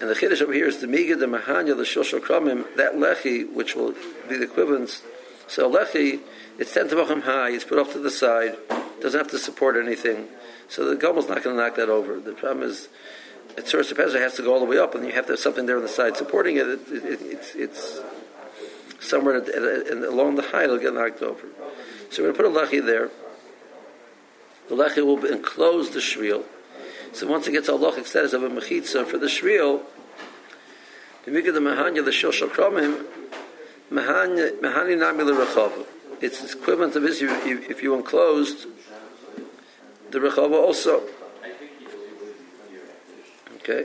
And 0.00 0.08
the 0.08 0.14
chiddush 0.14 0.40
over 0.40 0.52
here 0.52 0.66
is 0.66 0.78
the 0.78 0.86
miga 0.86 1.18
the 1.18 1.26
mahanya 1.26 1.76
the 1.76 1.82
shosha 1.82 2.20
kramim 2.20 2.64
that 2.76 2.94
lechi 2.94 3.52
which 3.52 3.76
will 3.76 3.92
be 4.28 4.36
the 4.36 4.44
equivalent. 4.44 5.02
So 5.46 5.70
lechi 5.70 6.20
it's 6.58 6.72
ten 6.72 6.88
tefachim 6.88 7.22
high. 7.22 7.50
It's 7.50 7.64
put 7.64 7.78
off 7.78 7.92
to 7.92 7.98
the 7.98 8.10
side. 8.10 8.56
Doesn't 9.00 9.18
have 9.18 9.30
to 9.30 9.38
support 9.38 9.76
anything. 9.76 10.28
So 10.68 10.88
the 10.88 10.96
gomel's 10.96 11.28
not 11.28 11.42
going 11.42 11.56
to 11.56 11.62
knock 11.62 11.76
that 11.76 11.88
over. 11.88 12.18
The 12.18 12.32
problem 12.32 12.68
is. 12.68 12.88
A 13.56 13.60
of 13.60 14.12
has 14.14 14.34
to 14.34 14.42
go 14.42 14.54
all 14.54 14.60
the 14.60 14.66
way 14.66 14.78
up, 14.78 14.94
and 14.94 15.04
you 15.04 15.12
have 15.12 15.26
to 15.26 15.32
have 15.32 15.40
something 15.40 15.66
there 15.66 15.76
on 15.76 15.82
the 15.82 15.88
side 15.88 16.16
supporting 16.16 16.56
it. 16.56 16.66
it, 16.66 16.80
it, 16.88 17.04
it 17.04 17.20
it's, 17.22 17.54
it's 17.54 18.00
somewhere 19.00 19.36
at, 19.36 19.48
at, 19.48 19.96
along 20.04 20.36
the 20.36 20.42
height, 20.42 20.64
it'll 20.64 20.78
get 20.78 20.94
knocked 20.94 21.22
over. 21.22 21.46
So 22.10 22.22
we're 22.22 22.32
going 22.32 22.52
to 22.52 22.58
put 22.58 22.72
a 22.72 22.76
lechi 22.78 22.84
there. 22.84 23.10
The 24.68 24.74
lechi 24.76 25.04
will 25.04 25.24
enclose 25.24 25.90
the 25.90 26.00
shriel. 26.00 26.44
So 27.12 27.26
once 27.26 27.48
it 27.48 27.52
gets 27.52 27.68
a 27.68 27.72
lochik 27.72 28.06
status 28.06 28.32
of 28.32 28.42
a 28.44 28.48
mechitza 28.48 29.06
for 29.06 29.18
the 29.18 29.26
shriel, 29.26 29.82
the 31.24 31.32
mikad 31.32 31.54
the 31.54 31.60
mahanya 31.60 32.04
the 32.04 32.12
shosha 32.12 32.48
kromim, 32.48 33.04
mahani 33.90 34.98
nami 34.98 35.24
l'rechava. 35.24 35.86
It's 36.20 36.54
equivalent 36.54 36.94
of 36.96 37.02
this 37.02 37.20
if 37.22 37.82
you 37.82 37.94
enclosed 37.94 38.66
the 40.10 40.18
rechava 40.18 40.52
also. 40.52 41.02
Okay. 43.62 43.84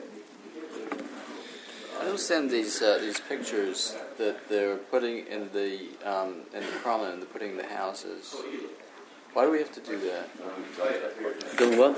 I 1.99 2.05
understand 2.05 2.49
these 2.49 2.81
uh, 2.81 2.97
these 2.99 3.19
pictures 3.19 3.95
that 4.17 4.47
they're 4.47 4.77
putting 4.77 5.27
in 5.27 5.49
the 5.53 5.89
um, 6.05 6.43
in 6.53 6.61
the 6.61 6.71
prominent, 6.81 7.19
they're 7.19 7.29
putting 7.29 7.51
in 7.51 7.57
the 7.57 7.67
houses. 7.67 8.35
Why 9.33 9.43
do 9.45 9.51
we 9.51 9.57
have 9.59 9.73
to 9.73 9.81
do 9.81 9.99
that? 9.99 11.57
Doing 11.57 11.77
what? 11.77 11.95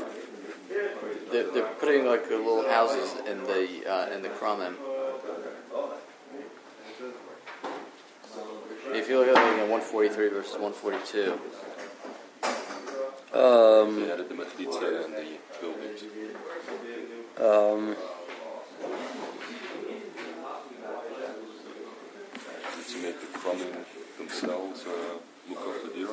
They're, 1.32 1.52
they're 1.52 1.74
putting 1.80 2.06
like 2.06 2.28
little 2.30 2.68
houses 2.68 3.14
in 3.28 3.44
the 3.44 3.86
uh, 3.88 4.14
in 4.14 4.22
the 4.24 4.30
Kromim. 4.30 4.74
If 8.90 9.08
you 9.10 9.20
look 9.20 9.28
at 9.28 9.36
like 9.36 9.70
143 9.70 10.30
versus 10.30 10.54
142. 10.54 11.40
Um, 13.34 14.08
Um, 17.40 17.96
to 22.88 22.98
make 23.04 23.22
the 23.22 23.28
Kromim 23.38 23.86
themselves 24.18 24.86
uh, 24.88 25.20
look 25.48 25.60
up 25.60 25.84
the 25.84 25.90
Dira? 25.94 26.10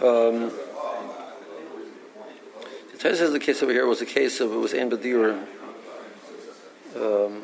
Um, 0.00 0.50
the 2.90 2.98
says 3.18 3.32
the 3.32 3.38
case 3.38 3.62
over 3.62 3.70
here 3.70 3.86
was 3.86 4.00
a 4.00 4.06
case 4.06 4.40
of 4.40 4.50
it 4.50 4.56
was 4.56 4.72
Ein 4.72 4.90
Badirim. 4.90 5.46
Um, 6.96 7.42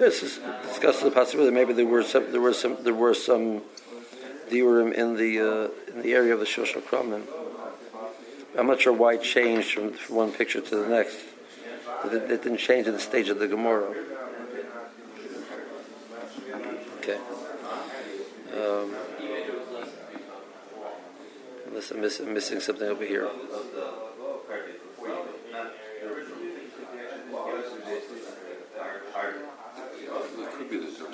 This 0.00 0.40
discusses 0.80 1.04
the 1.04 1.10
possibility 1.10 1.50
that 1.50 1.54
maybe 1.54 1.74
there 1.74 1.86
were 1.86 2.02
some 2.02 2.32
there 2.32 2.40
were 2.40 2.54
some 2.54 2.82
there 2.84 2.94
were 2.94 3.12
some 3.12 3.60
diurim 4.50 4.92
in 4.94 5.14
the 5.16 5.38
uh, 5.38 5.92
in 5.92 6.02
the 6.02 6.14
area 6.14 6.32
of 6.32 6.40
the 6.40 6.46
Shoshal 6.46 6.82
Kromim. 6.82 7.22
I'm 8.58 8.66
not 8.66 8.80
sure 8.80 8.92
why 8.92 9.14
it 9.14 9.22
changed 9.22 9.72
from, 9.74 9.92
from 9.92 10.16
one 10.16 10.32
picture 10.32 10.60
to 10.60 10.76
the 10.76 10.88
next. 10.88 11.18
It, 12.04 12.14
it, 12.14 12.42
didn't 12.42 12.58
change 12.58 12.86
at 12.88 12.94
the 12.94 13.00
stage 13.00 13.28
of 13.28 13.38
the 13.38 13.46
Gemara. 13.46 13.94
Okay. 16.98 17.18
Um, 18.56 18.96
unless 21.68 21.90
I'm, 21.90 22.00
miss, 22.00 22.18
I'm 22.20 22.34
missing 22.34 22.58
something 22.58 22.88
over 22.88 23.04
here. 23.04 23.28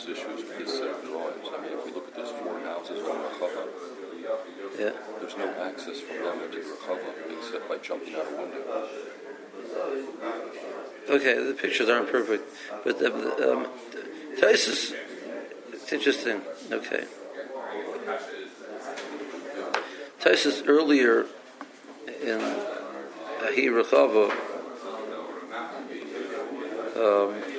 Issues 0.09 0.49
with 0.49 0.59
this 0.59 0.79
set 0.79 0.89
of 0.89 1.03
drawings. 1.03 1.47
I 1.53 1.61
mean, 1.61 1.73
if 1.73 1.85
we 1.85 1.93
look 1.93 2.09
at 2.09 2.15
these 2.15 2.31
four 2.31 2.61
houses 2.61 3.03
on 3.03 3.17
Rechava, 3.27 3.67
yeah. 4.79 4.91
there's 5.21 5.37
no 5.37 5.49
access 5.63 6.01
from 6.01 6.19
them 6.19 6.43
into 6.43 6.59
Rechava 6.59 7.39
except 7.39 7.69
by 7.69 7.79
jumping 7.79 8.15
out 8.15 8.27
a 8.27 8.37
window. 8.37 8.89
Okay, 11.09 11.43
the 11.43 11.55
pictures 11.55 11.89
aren't 11.89 12.11
perfect, 12.11 12.45
but 12.85 12.99
the, 12.99 13.11
the 13.11 13.53
um, 13.53 13.67
Taisus, 14.41 14.95
it's 15.73 15.93
interesting. 15.93 16.41
Okay. 16.71 17.05
Taisus 20.21 20.63
earlier 20.67 21.27
in 22.23 22.41
Ahi 23.43 23.67
Rechava, 23.69 24.31
um, 26.97 27.56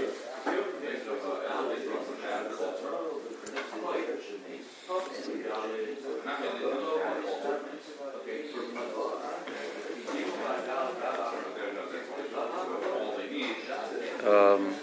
Um, 14.27 14.75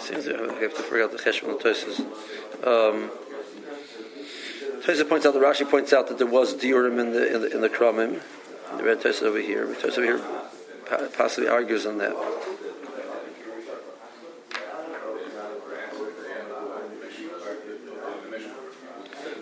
seems 0.00 0.26
I 0.26 0.32
have 0.60 0.74
to 0.74 0.82
figure 0.82 1.04
out 1.04 1.12
the 1.12 1.18
cheshbon 1.18 1.60
Tosis. 1.60 2.00
Um, 2.66 3.10
Tosis 4.82 5.08
points 5.08 5.24
out 5.24 5.34
the 5.34 5.40
Rashi 5.40 5.70
points 5.70 5.92
out 5.92 6.08
that 6.08 6.18
there 6.18 6.26
was 6.26 6.56
diurim 6.56 6.98
in 6.98 7.12
the 7.12 7.32
in 7.32 7.42
the, 7.42 7.54
in 7.54 7.60
the 7.60 7.68
kromim. 7.68 8.20
The 8.76 8.82
red 8.82 9.00
Tosis 9.00 9.22
over 9.22 9.38
here. 9.38 9.66
The 9.66 9.74
Tosis 9.74 9.98
over 9.98 10.02
here 10.02 10.20
possibly 11.16 11.48
argues 11.48 11.86
on 11.86 11.98
that. 11.98 12.16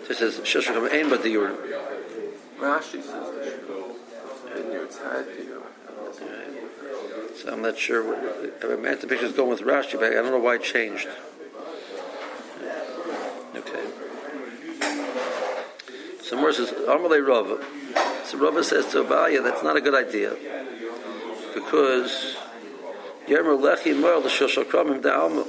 This 0.07 0.21
is 0.21 0.39
Shoshacham 0.41 0.93
Ein 0.93 1.09
but 1.09 1.21
diurim. 1.21 2.00
Rashi 2.61 3.01
says 3.01 3.31
so 7.35 7.51
I'm 7.51 7.61
not 7.61 7.77
sure. 7.77 8.15
I 8.63 8.75
mean, 8.75 8.99
the 8.99 9.07
picture's 9.07 9.31
going 9.31 9.49
with 9.49 9.61
Rashi, 9.61 9.93
but 9.93 10.11
I 10.11 10.15
don't 10.15 10.31
know 10.31 10.39
why 10.39 10.55
it 10.55 10.63
changed. 10.63 11.07
Okay. 13.55 13.85
So 16.21 16.37
more 16.37 16.53
says 16.53 16.71
Amalei 16.71 17.25
Rava. 17.25 17.63
So 18.25 18.37
Rava 18.37 18.63
says 18.63 18.87
to 18.91 19.03
Abaye, 19.03 19.41
that's 19.43 19.63
not 19.63 19.75
a 19.75 19.81
good 19.81 19.95
idea. 19.95 20.35
because 21.53 22.37
Yermer 23.27 23.57
Lechi 23.59 23.99
Moel 23.99 24.23
Shoshal 24.23 24.65
Kramim 24.65 25.01
Da'alma. 25.01 25.47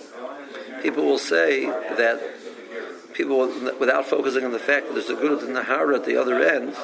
People 0.83 1.05
will 1.05 1.19
say 1.19 1.67
that 1.67 2.21
people, 3.15 3.39
without 3.79 4.07
focusing 4.07 4.45
on 4.45 4.53
the 4.53 4.59
fact 4.59 4.87
that 4.87 4.95
there's 4.95 5.11
a 5.11 5.15
good 5.15 5.41
Nahara 5.49 5.97
at 5.97 6.05
the 6.05 6.17
other 6.17 6.43
end, 6.43 6.75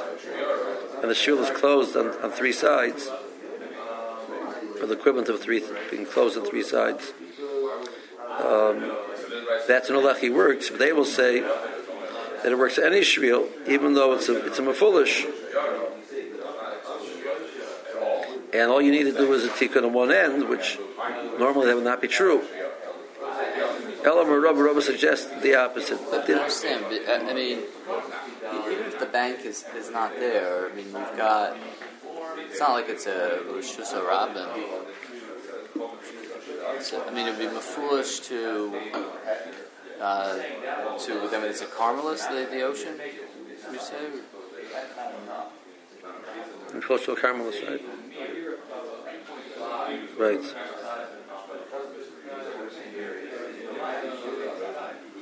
and 1.00 1.11
the 1.11 1.14
shul 1.14 1.38
is 1.38 1.50
closed 1.50 1.97
on, 1.97 2.08
on 2.23 2.30
three 2.30 2.52
sides, 2.52 3.08
or 4.80 4.87
the 4.87 4.94
equivalent 4.94 5.28
of 5.28 5.40
three 5.40 5.62
being 5.90 6.06
closed 6.06 6.37
on 6.38 6.44
three 6.44 6.62
sides. 6.62 7.12
Um, 8.38 8.97
that's 9.66 9.90
an 9.90 9.97
Olechi 9.97 10.32
works, 10.32 10.70
but 10.70 10.78
they 10.78 10.92
will 10.92 11.04
say 11.04 11.40
that 11.40 12.52
it 12.52 12.58
works 12.58 12.78
any 12.78 13.00
shriel, 13.00 13.49
even 13.66 13.94
though 13.94 14.12
it's 14.12 14.28
a 14.28 14.47
it's 14.47 14.58
a 14.58 14.62
mafulish. 14.62 15.26
And 18.52 18.70
all 18.70 18.80
you 18.80 18.90
need 18.90 19.04
to 19.04 19.12
do 19.12 19.32
is 19.35 19.44
a 19.44 19.49
tikkun 19.49 19.85
on 19.85 19.92
one 19.92 20.11
end, 20.11 20.49
which 20.49 20.78
normally 21.38 21.66
that 21.66 21.75
would 21.75 21.85
not 21.85 22.00
be 22.00 22.08
true. 22.08 22.42
Elam 24.08 24.30
or 24.30 24.40
Rabba 24.40 24.62
Rabba 24.62 24.80
suggests 24.80 25.26
the 25.42 25.54
opposite. 25.54 26.00
But 26.10 26.28
I 26.28 26.32
understand. 26.32 26.86
I 26.86 27.34
mean, 27.34 27.58
even 28.72 28.86
if 28.86 28.98
the 28.98 29.06
bank 29.06 29.44
is, 29.44 29.64
is 29.76 29.90
not 29.90 30.14
there, 30.18 30.70
I 30.70 30.74
mean, 30.74 30.86
you've 30.86 31.16
got. 31.16 31.56
It's 32.38 32.58
not 32.58 32.72
like 32.72 32.88
it's 32.88 33.06
a 33.06 33.42
Rosh 33.52 33.76
Hashanah 33.76 34.48
I 37.06 37.12
mean, 37.12 37.26
it 37.26 37.38
would 37.38 37.50
be 37.50 37.60
foolish 37.60 38.20
to 38.20 38.72
uh, 40.00 40.36
to 40.36 41.12
I 41.30 41.40
mean, 41.40 41.50
it's 41.50 41.60
a 41.60 41.66
Carmelis, 41.66 42.26
the, 42.30 42.48
the 42.50 42.62
ocean. 42.62 42.98
You 43.70 43.78
say. 43.78 43.96
And 46.72 46.82
close 46.82 47.04
to 47.04 47.12
a 47.12 47.16
Carmelis, 47.16 47.62
right? 47.68 47.82
Right. 50.18 50.44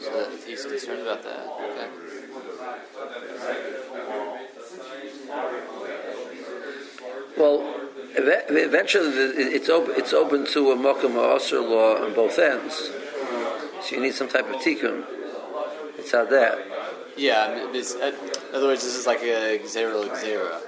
So 0.01 0.13
that 0.13 0.46
he's 0.57 0.65
concerned 0.65 1.03
about 1.03 1.23
that. 1.23 1.47
Okay. 1.71 1.89
Well, 7.37 7.75
eventually 8.17 9.09
it's 9.09 9.69
open. 9.69 9.95
It's 9.97 10.13
open 10.13 10.47
to 10.53 10.71
a 10.71 10.77
mokum 10.77 11.17
or 11.17 11.39
law 11.61 12.03
on 12.03 12.15
both 12.15 12.39
ends. 12.39 12.91
So 13.83 13.97
you 13.97 14.03
need 14.03 14.15
some 14.15 14.29
type 14.29 14.49
of 14.49 14.57
tikkun. 14.57 15.05
It's 15.99 16.15
out 16.15 16.31
there. 16.31 16.59
Yeah, 17.17 17.67
uh, 17.73 17.73
in 17.73 18.55
other 18.55 18.67
words, 18.67 18.85
this 18.85 18.95
is 18.95 19.07
like 19.07 19.23
a 19.23 19.59
xera 19.59 20.09
xera. 20.09 20.61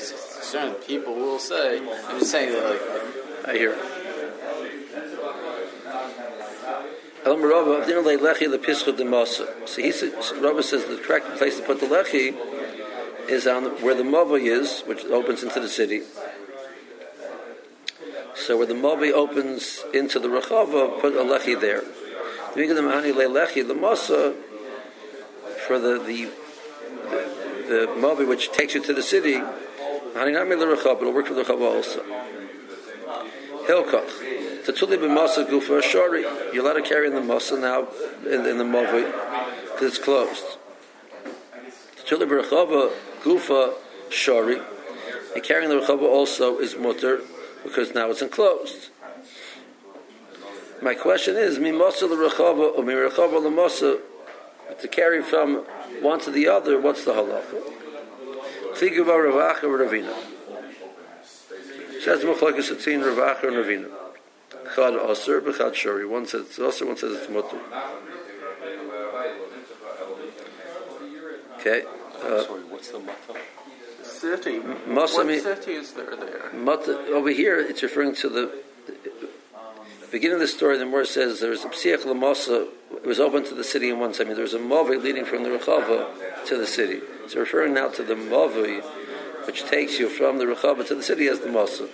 Certain 0.00 0.74
people 0.74 1.14
will 1.14 1.38
say. 1.38 1.78
I'm 1.78 2.18
just 2.18 2.30
saying 2.30 2.52
that, 2.52 2.70
like. 2.70 3.48
I 3.48 3.52
hear. 3.58 3.76
So 7.24 7.36
he 9.76 9.92
says, 9.92 10.12
says 10.12 10.84
the 10.84 11.00
correct 11.02 11.38
place 11.38 11.56
to 11.58 11.62
put 11.64 11.80
the 11.80 11.86
lechi 11.86 12.36
is 13.30 13.46
on 13.46 13.64
where 13.82 13.94
the 13.94 14.02
Mavi 14.02 14.42
is, 14.42 14.82
which 14.82 15.06
opens 15.06 15.42
into 15.42 15.58
the 15.58 15.68
city. 15.68 16.02
So 18.34 18.58
where 18.58 18.66
the 18.66 18.74
Mavi 18.74 19.10
opens 19.10 19.82
into 19.94 20.18
the 20.18 20.28
Rechava, 20.28 21.00
put 21.00 21.14
a 21.14 21.20
lechi 21.20 21.58
there. 21.58 21.82
The 22.54 22.60
Mahani 22.60 23.12
lechi, 23.14 23.66
the 23.66 23.72
Masa, 23.74 24.34
for 25.66 25.78
the 25.78 25.98
the 25.98 26.28
the, 27.10 27.26
the 27.68 27.86
Mavi 27.96 28.26
which 28.28 28.52
takes 28.52 28.74
you 28.74 28.82
to 28.82 28.92
the 28.92 29.02
city, 29.02 29.36
it'll 29.36 29.44
work 30.14 31.26
for 31.26 31.34
the 31.34 31.42
Rechava 31.42 31.74
also. 31.74 32.02
Hilkach. 33.66 34.33
Tatuli 34.64 34.96
b'masa 34.96 35.46
gufa 35.46 35.82
shari. 35.82 36.22
You're 36.52 36.64
allowed 36.64 36.74
to 36.74 36.82
carry 36.82 37.06
in 37.06 37.14
the 37.14 37.20
masa 37.20 37.60
now 37.60 37.88
in, 38.26 38.46
in 38.46 38.58
the 38.58 38.64
mavi 38.64 39.04
because 39.72 39.96
it's 39.96 39.98
closed. 39.98 40.44
Tatuli 41.98 42.26
b'rechava 42.26 42.92
gufa 43.22 43.74
shari. 44.08 44.60
And 45.34 45.42
carrying 45.42 45.68
the 45.68 45.80
rechava 45.80 46.02
also 46.02 46.58
is 46.58 46.76
mutter 46.76 47.20
because 47.62 47.94
now 47.94 48.10
it's 48.10 48.22
enclosed. 48.22 48.88
My 50.80 50.94
question 50.94 51.36
is, 51.36 51.58
masa 51.58 52.08
l'rechava 52.08 52.78
or 52.78 52.84
rechava 52.84 53.42
l'masa 53.42 54.00
to 54.80 54.88
carry 54.88 55.22
from 55.22 55.56
one 56.00 56.20
to 56.20 56.30
the 56.30 56.48
other, 56.48 56.80
what's 56.80 57.04
the 57.04 57.12
halacha? 57.12 57.62
Tziguva 58.72 59.04
Ravacha 59.04 59.62
Ravina. 59.64 60.14
Says 62.02 62.24
Machlokes 62.24 62.72
Atzin 62.72 63.02
Ravacha 63.02 63.44
and 63.44 63.56
Ravina. 63.56 64.03
Chad 64.74 64.94
Aser, 64.94 65.40
Bechad 65.40 65.74
Shari. 65.74 66.06
One 66.06 66.26
says 66.26 66.46
it's 66.46 66.58
Aser, 66.58 66.86
one 66.86 66.96
says 66.96 67.16
it's 67.16 67.30
Mutter. 67.30 67.58
Okay. 71.60 71.84
Uh, 72.22 72.42
Sorry, 72.44 72.62
what's 72.64 72.90
the 72.90 72.98
Mata? 72.98 73.38
City. 74.02 74.58
Masa 74.58 75.24
what 75.24 75.42
city 75.42 75.72
is 75.72 75.92
there 75.92 76.16
there? 76.16 76.50
Mata, 76.52 76.98
over 77.08 77.30
here, 77.30 77.58
it's 77.60 77.82
referring 77.82 78.14
to 78.16 78.28
the, 78.28 78.50
the 78.86 79.28
beginning 80.10 80.34
of 80.34 80.40
the 80.40 80.48
story. 80.48 80.78
The 80.78 80.84
Morah 80.84 81.06
says 81.06 81.40
there 81.40 81.50
was 81.50 81.64
a 81.64 81.68
Psiach 81.68 82.04
Lamasa. 82.04 82.68
It 82.92 83.06
was 83.06 83.20
open 83.20 83.44
to 83.44 83.54
the 83.54 83.64
city 83.64 83.90
in 83.90 83.98
one 83.98 84.14
side. 84.14 84.26
I 84.26 84.28
mean, 84.28 84.36
there 84.36 84.42
was 84.42 84.54
a 84.54 84.58
Mavi 84.58 85.02
leading 85.02 85.24
from 85.24 85.42
the 85.42 85.50
Rechava 85.50 86.06
to 86.46 86.56
the 86.56 86.66
city. 86.66 87.00
So 87.28 87.40
referring 87.40 87.74
now 87.74 87.88
to 87.88 88.02
the 88.02 88.14
Mavi, 88.14 88.82
which 89.46 89.64
takes 89.64 89.98
you 89.98 90.08
from 90.08 90.38
the 90.38 90.44
Rechava 90.44 90.86
to 90.88 90.94
the 90.94 91.02
city 91.02 91.26
as 91.28 91.40
the 91.40 91.48
Masa. 91.48 91.88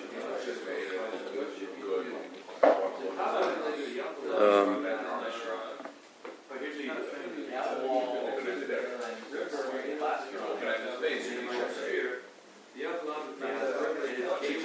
Um, 4.40 4.86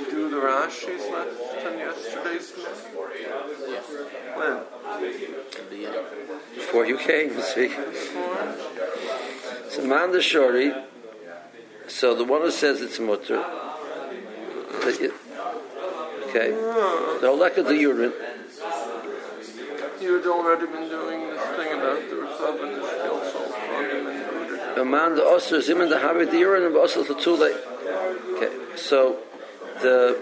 Do 0.10 0.30
the 0.30 0.38
Rashi's 0.38 1.06
left 1.12 1.65
on 1.65 1.78
yesterday's 1.78 2.51
When? 4.36 4.63
Before 6.56 6.86
you 7.58 7.70
came, 7.70 7.94
see. 7.94 8.12
So 9.70 9.86
Manda 9.86 10.20
Shori. 10.20 10.86
So 11.88 12.15
the 12.15 12.24
one 12.24 12.41
who 12.41 12.52
says 12.52 12.82
it's 12.82 13.00
mutter. 13.00 13.44
Okay. 16.36 16.52
The 17.22 17.32
lack 17.32 17.58
of 17.58 17.65
the 17.65 17.76
urine. 17.78 18.13
You 20.02 20.15
had 20.15 20.26
already 20.28 20.65
been 20.65 20.89
doing 20.89 21.22
this 21.30 21.41
thing 21.56 21.72
about 21.74 22.10
the 22.10 22.15
Rachav 22.15 22.63
and 22.63 22.76
the 22.76 22.82
Shil 22.82 23.32
Salt. 23.32 24.78
Amanda 24.78 25.22
Osir 25.22 25.60
Zimin 25.60 25.89
the 25.89 26.00
Habit 26.00 26.32
the 26.32 26.39
urine 26.39 26.63
and 26.63 26.76
also 26.76 27.04
the 27.04 27.15
too 27.15 27.36
late. 27.36 27.56
Okay. 28.36 28.52
So 28.76 29.20
the 29.82 30.18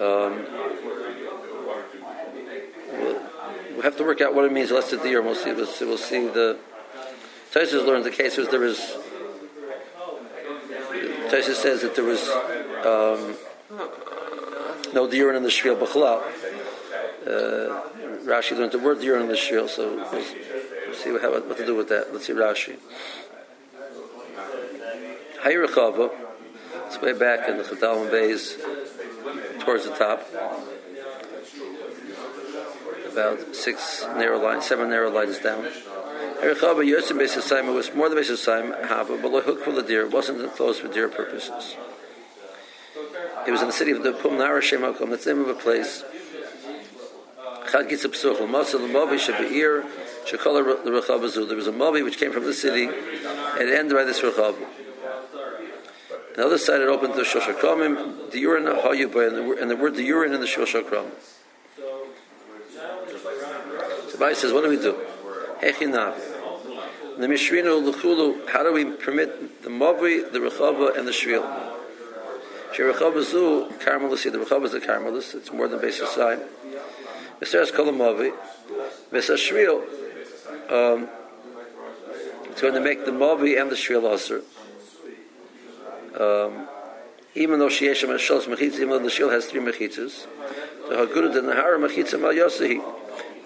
um, 0.00 0.46
we 3.73 3.73
have 3.84 3.98
to 3.98 4.04
work 4.04 4.22
out 4.22 4.34
what 4.34 4.46
it 4.46 4.52
means. 4.52 4.70
Let's 4.70 4.90
the 4.90 4.96
deer. 4.96 5.20
We'll 5.20 5.34
see. 5.34 5.52
We'll 5.52 5.66
see, 5.66 5.84
we'll 5.84 5.98
see 5.98 6.26
the. 6.26 6.58
Tosis 7.52 7.86
learns 7.86 8.04
the 8.04 8.10
case 8.10 8.36
was 8.36 8.48
there 8.48 8.60
was. 8.60 8.78
Tosis 11.28 11.54
says 11.54 11.82
that 11.82 11.94
there 11.94 12.04
was 12.04 12.22
um, 12.84 13.36
no 14.94 15.10
urine 15.10 15.36
in 15.36 15.42
the 15.42 15.50
shvil 15.50 15.78
b'chalal. 15.78 16.22
Uh, 17.26 17.82
Rashi 18.24 18.56
learned 18.56 18.72
the 18.72 18.78
word 18.78 19.02
urine 19.02 19.22
in 19.22 19.28
the 19.28 19.34
shvil, 19.34 19.68
so 19.68 19.96
we'll, 19.96 20.10
we'll 20.12 20.94
see 20.94 21.12
what, 21.12 21.46
what, 21.46 21.56
to 21.58 21.66
do 21.66 21.74
with 21.74 21.90
that. 21.90 22.12
Let's 22.12 22.26
see 22.26 22.32
Rashi. 22.32 22.76
Hayrachava. 25.42 26.10
It's 26.86 27.00
way 27.00 27.12
back 27.12 27.48
in 27.48 27.58
the 27.58 27.64
Chadalim 27.64 28.10
Bays, 28.10 28.56
towards 29.60 29.84
the 29.84 29.94
top 29.94 30.26
about 33.14 33.54
six 33.54 34.04
narrow 34.16 34.42
lines, 34.42 34.66
seven 34.66 34.90
narrow 34.90 35.10
lines 35.10 35.38
down. 35.38 35.62
Erichava 35.62 36.82
Yosem 36.84 37.16
Beis 37.16 37.36
It 37.36 37.72
was 37.72 37.94
more 37.94 38.08
than 38.08 38.18
Beis 38.18 38.30
Yisayim 38.30 38.86
Hava, 38.86 39.16
but 39.16 39.44
hook 39.44 39.64
for 39.64 39.70
the 39.70 39.82
deer. 39.82 40.06
Wasn't 40.08 40.50
for 40.56 40.88
deer 40.88 41.08
purposes. 41.08 41.76
It 43.46 43.50
was 43.50 43.60
in 43.60 43.68
the 43.68 43.72
city 43.72 43.92
of 43.92 44.02
the 44.02 44.12
Pumnara 44.12 44.60
Shemakom. 44.60 45.10
That's 45.10 45.24
the 45.24 45.34
name 45.34 45.42
of 45.42 45.48
a 45.48 45.54
place. 45.54 46.02
Chad 47.70 47.88
Gitzah 47.88 48.40
L'Masa 48.40 48.78
L'Mavi 48.78 49.18
Shebe'ir 49.18 49.84
Shekala 50.26 50.84
L'Rechav 50.84 51.48
There 51.48 51.56
was 51.56 51.66
a 51.68 51.72
Mavi 51.72 52.02
which 52.02 52.18
came 52.18 52.32
from 52.32 52.44
the 52.44 52.52
city 52.52 52.84
and 52.84 53.68
it 53.68 53.78
ended 53.78 53.96
by 53.96 54.04
this 54.04 54.20
Rechav. 54.20 54.54
On 56.34 56.40
the 56.40 56.46
other 56.46 56.58
side, 56.58 56.80
it 56.80 56.88
opened 56.88 57.14
to 57.14 57.20
Shoshakramim, 57.20 58.32
the 58.32 58.40
urine 58.40 58.66
and 58.66 59.70
the 59.70 59.76
word 59.76 59.94
the 59.94 60.02
urine 60.02 60.32
in 60.32 60.40
the 60.40 60.46
Shoshakramim. 60.46 61.12
The 64.14 64.20
Bible 64.20 64.36
says, 64.36 64.52
what 64.52 64.62
do 64.62 64.70
we 64.70 64.76
do? 64.76 64.94
Hechinav. 65.60 66.14
The 67.18 67.26
Mishrinu 67.26 67.82
L'chulu, 67.82 68.48
how 68.48 68.62
do 68.62 68.72
we 68.72 68.84
permit 68.84 69.64
the 69.64 69.70
Mavri, 69.70 70.30
the 70.30 70.38
Rechava, 70.38 70.96
and 70.96 71.08
the 71.08 71.10
Shvil? 71.10 71.42
Shirachava 72.72 73.24
Zu, 73.24 73.72
Carmelis, 73.80 74.22
the 74.30 74.38
Rechava 74.38 74.66
is 74.66 74.70
the 74.70 74.78
Carmelis, 74.78 75.34
it's 75.34 75.52
more 75.52 75.66
than 75.66 75.80
basic 75.80 76.06
sign. 76.06 76.38
Mr. 77.40 77.74
Kol 77.74 77.86
Mavri, 77.86 78.32
Mr. 79.10 79.34
Shvil, 79.34 79.82
um, 80.70 81.08
it's 82.44 82.62
going 82.62 82.74
to 82.74 82.80
make 82.80 83.04
the 83.04 83.10
Mavri 83.10 83.60
and 83.60 83.68
the 83.68 83.74
Shvil 83.74 84.14
Aser. 84.14 84.42
Um, 86.22 86.68
even 87.34 87.58
though 87.58 87.66
Shiesham 87.66 88.10
and 88.10 88.20
Shals 88.20 88.46
Mechitzah, 88.46 88.74
even 88.74 88.90
though 88.90 88.98
the 89.00 89.08
Shil 89.08 89.32
has 89.32 89.46
three 89.46 89.60
Mechitzahs, 89.60 90.28
the 90.88 90.94
Hagurud 90.94 91.36
and 91.36 91.48
the 91.48 91.54
Hara 91.54 91.80
Mechitzah 91.80 92.20
Mal 92.20 92.32
Yosahi, 92.32 93.03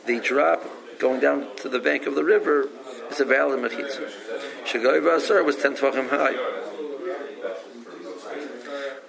the 0.09 0.19
drop 0.21 0.65
going 0.99 1.21
down 1.21 1.47
to 1.57 1.69
the 1.69 1.79
bank 1.79 2.07
of 2.07 2.15
the 2.15 2.25
river 2.25 2.69
is 3.11 3.21
a 3.21 3.25
valid 3.27 3.61
Mechitzah. 3.61 4.11
Shagoy 4.65 5.07
Asar 5.17 5.45
was 5.45 5.57
10 5.57 5.77
Tvachim 5.77 6.09
high. 6.09 6.33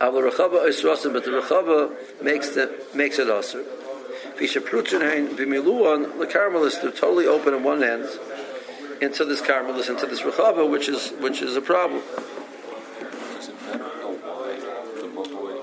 Avla 0.02 0.30
Rechava 0.30 0.66
Oisrasim, 0.68 1.14
but 1.14 1.24
the 1.24 1.32
Rechava 1.32 2.22
makes, 2.22 2.50
the, 2.50 2.86
makes 2.94 3.18
it 3.18 3.30
Asar. 3.30 3.64
Bimiluan, 4.38 6.20
the 6.20 6.28
Carmelis, 6.28 6.82
they're 6.82 6.92
totally 6.92 7.26
open 7.28 7.54
on 7.54 7.64
one 7.64 7.82
end 7.82 8.08
into 9.02 9.24
this 9.24 9.42
Carmelis, 9.42 9.90
into 9.90 10.06
this 10.06 10.22
Rechava, 10.22 10.70
which 10.70 10.90
is, 10.90 11.12
which 11.20 11.42
is 11.42 11.56
a 11.56 11.62
problem. 11.62 12.04
Does 12.12 13.48
it 13.48 13.62
matter 13.62 13.84
how 13.84 14.12
wide 14.12 14.62
the 14.96 15.08
Mavoi 15.08 15.56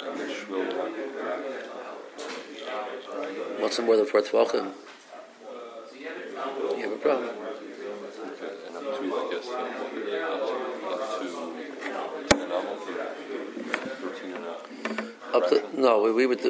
and 0.00 0.20
the 0.20 0.24
Shvil 0.24 0.82
The 3.76 3.80
more 3.80 3.96
than 3.96 4.04
four 4.04 4.20
Tvachim? 4.20 4.70
You 5.96 6.82
have 6.82 6.92
a 6.92 6.96
problem. 6.96 7.30
Up 7.30 7.36
to, 7.38 9.00
I 9.00 9.28
guess, 9.32 9.48
then 9.48 9.72
what 9.72 9.94
would 9.94 10.04
be 10.04 10.12
up 10.12 10.44
to, 10.44 10.54
up 10.90 11.00
to, 11.16 11.32
and 12.42 12.52
I'm 12.52 12.66
13 13.96 14.32
and 14.34 14.44
a, 14.44 15.36
Up 15.36 15.48
to, 15.48 15.80
no, 15.80 16.02
we, 16.02 16.12
we 16.12 16.26
would, 16.26 16.40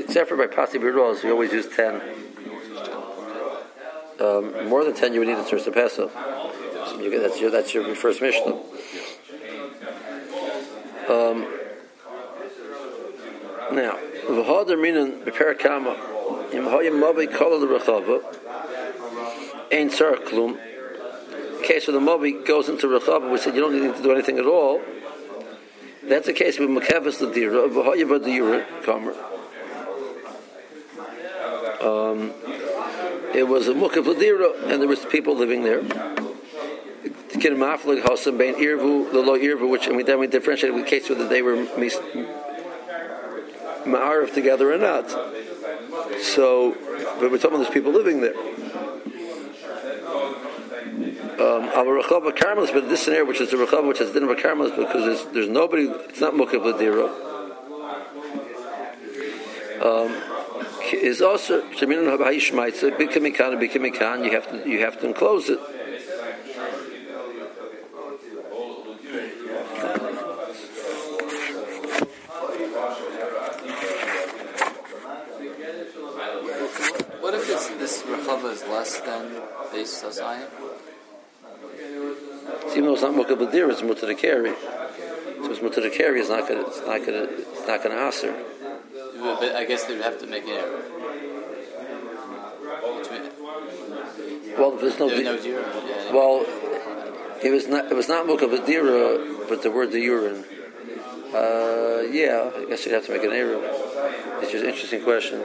except 0.00 0.28
for 0.28 0.36
by 0.36 0.48
Pasi 0.48 0.80
Birros, 0.80 1.22
we 1.22 1.30
always 1.30 1.52
use 1.52 1.68
10. 1.68 2.02
Um, 4.18 4.68
more 4.68 4.82
than 4.82 4.94
10, 4.94 5.14
you 5.14 5.20
would 5.20 5.28
need 5.28 5.38
a 5.38 5.42
of 5.42 5.74
Pesach. 5.74 6.10
So 6.10 6.10
that's, 7.20 7.40
your, 7.40 7.50
that's 7.52 7.72
your 7.72 7.94
first 7.94 8.20
Mishnah. 8.20 8.56
Um, 11.08 11.46
now, 13.72 13.96
v'hader 14.26 14.80
minan 14.80 15.20
beper 15.24 15.56
kama 15.56 16.13
im 16.54 16.64
hayim 16.64 17.00
mavi 17.00 17.32
kol 17.32 17.58
the 17.60 17.66
rechava 17.66 18.22
ein 19.72 19.90
tzar 19.90 20.16
klum. 20.16 20.58
Case 21.62 21.88
where 21.88 21.98
the 21.98 22.04
mavi 22.04 22.46
goes 22.46 22.68
into 22.68 22.86
rechava, 22.86 23.30
we 23.30 23.38
said 23.38 23.54
you 23.54 23.60
don't 23.60 23.80
need 23.80 23.94
to 23.94 24.02
do 24.02 24.12
anything 24.12 24.38
at 24.38 24.46
all. 24.46 24.80
That's 26.04 26.26
the 26.26 26.32
case 26.32 26.58
with 26.58 26.68
makavis 26.68 27.18
the 27.18 27.32
dira 27.32 27.68
v'hayim 27.68 28.08
the 28.08 28.18
dira 28.18 28.66
kamer. 28.82 29.14
Um, 31.82 32.32
it 33.34 33.48
was 33.48 33.68
a 33.68 33.74
mukav 33.74 34.06
and 34.70 34.80
there 34.80 34.88
was 34.88 35.04
people 35.06 35.34
living 35.34 35.64
there. 35.64 35.82
Kid 37.40 37.54
maflik 37.54 38.02
hasam 38.02 38.38
bein 38.38 38.54
irvu 38.54 39.10
the 39.10 39.20
lo 39.20 39.36
irvu, 39.36 39.68
which 39.68 39.86
and 39.86 39.96
we 39.96 40.02
then 40.02 40.18
we 40.18 40.26
differentiated 40.26 40.74
with 40.74 40.86
case 40.86 41.08
whether 41.08 41.26
they 41.26 41.42
were 41.42 41.56
ma'arif 43.84 44.32
together 44.32 44.72
or 44.72 44.78
not. 44.78 45.33
So, 46.24 46.74
but 47.20 47.30
we're 47.30 47.38
talking 47.38 47.56
about 47.56 47.58
there's 47.58 47.74
people 47.74 47.92
living 47.92 48.20
there. 48.20 48.34
Um, 51.34 51.68
our 51.74 52.02
rechava 52.02 52.32
karmelis, 52.32 52.72
but 52.72 52.88
this 52.88 53.02
scenario, 53.02 53.26
which 53.26 53.40
is 53.40 53.50
the 53.50 53.56
rechava, 53.56 53.86
which 53.86 53.98
has 53.98 54.10
din 54.12 54.24
of 54.24 54.36
karmelis, 54.36 54.74
because 54.76 55.04
there's, 55.04 55.24
there's 55.34 55.48
nobody, 55.48 55.84
it's 55.84 56.20
not 56.20 56.32
mukav 56.34 56.62
ladira. 56.64 57.10
Um, 59.84 60.12
is 60.92 61.20
also 61.20 61.62
sheminan 61.72 62.06
habayishmaitza 62.16 62.96
bikamikan 62.96 63.58
bikamikan. 63.60 64.24
You 64.24 64.30
have 64.32 64.48
to 64.50 64.68
you 64.68 64.80
have 64.80 64.98
to 65.00 65.06
enclose 65.06 65.50
it. 65.50 65.60
What 77.20 77.34
if 77.34 77.48
it's, 77.48 77.68
this 77.70 78.02
Rechava 78.02 78.52
is 78.52 78.62
less 78.64 79.00
than 79.00 79.32
base 79.84 80.04
Zion? 80.12 80.48
Even 82.70 82.84
though 82.84 82.92
it's 82.94 83.02
not 83.02 83.14
mukav 83.14 83.38
ladira, 83.38 83.70
it's 83.70 83.82
mutar 83.82 84.06
to 84.06 84.14
carry. 84.14 84.54
So 84.54 85.50
it's 85.50 85.60
mutar 85.60 85.82
to 85.82 85.90
carry. 85.90 86.20
It's 86.20 86.28
not 86.30 86.48
gonna. 86.48 86.62
It's 86.62 86.80
not 86.80 87.04
gonna. 87.04 87.26
It's 87.28 87.66
not 87.66 87.82
gonna 87.82 87.94
answer. 87.96 88.32
But 89.20 89.40
but 89.40 89.56
I 89.56 89.64
guess 89.64 89.84
they'd 89.84 90.00
have 90.00 90.18
to 90.20 90.26
make 90.26 90.44
an 90.44 90.50
error. 90.50 90.82
Well, 94.58 94.76
there's 94.76 94.98
no. 94.98 95.08
there 95.08 95.24
no 95.24 95.40
deer. 95.40 95.60
Yeah, 95.60 96.12
Well, 96.12 96.44
it 97.42 97.50
was 97.50 97.68
not. 97.68 97.90
It 97.90 97.94
was 97.94 98.08
not 98.08 98.26
mukav 98.26 98.50
ladira, 98.56 99.48
but 99.48 99.62
the 99.62 99.70
word 99.70 99.92
the 99.92 100.00
urine. 100.00 100.44
Uh, 101.34 102.02
yeah, 102.10 102.50
I 102.56 102.64
guess 102.68 102.86
you'd 102.86 102.94
have 102.94 103.06
to 103.06 103.12
make 103.12 103.24
an 103.24 103.32
error. 103.32 103.58
It's 104.40 104.52
just 104.52 104.64
an 104.64 104.70
interesting 104.70 105.02
question. 105.02 105.42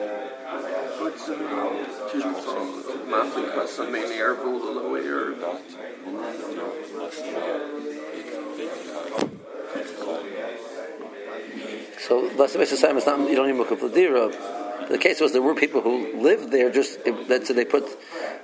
So 11.99 12.19
last 12.37 12.53
time 12.53 12.61
I 12.61 12.65
said 12.65 12.97
is 12.97 13.05
not 13.05 13.29
you 13.29 13.35
don't 13.35 13.47
need 13.47 13.67
ladira. 13.67 14.87
The 14.89 14.97
case 14.97 15.19
was 15.21 15.33
there 15.33 15.41
were 15.41 15.55
people 15.55 15.81
who 15.81 16.21
lived 16.21 16.51
there. 16.51 16.71
Just 16.71 16.99
that's 17.27 17.49
they 17.49 17.65
put 17.65 17.85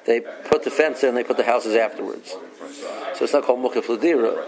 they 0.05 0.21
put 0.21 0.63
the 0.63 0.71
fence 0.71 1.01
there 1.01 1.09
and 1.09 1.17
they 1.17 1.23
put 1.23 1.37
the 1.37 1.43
houses 1.43 1.75
afterwards. 1.75 2.35
So 3.13 3.23
it's 3.23 3.33
not 3.33 3.43
called 3.43 3.59
mukav 3.59 3.85
ladira. 3.85 4.45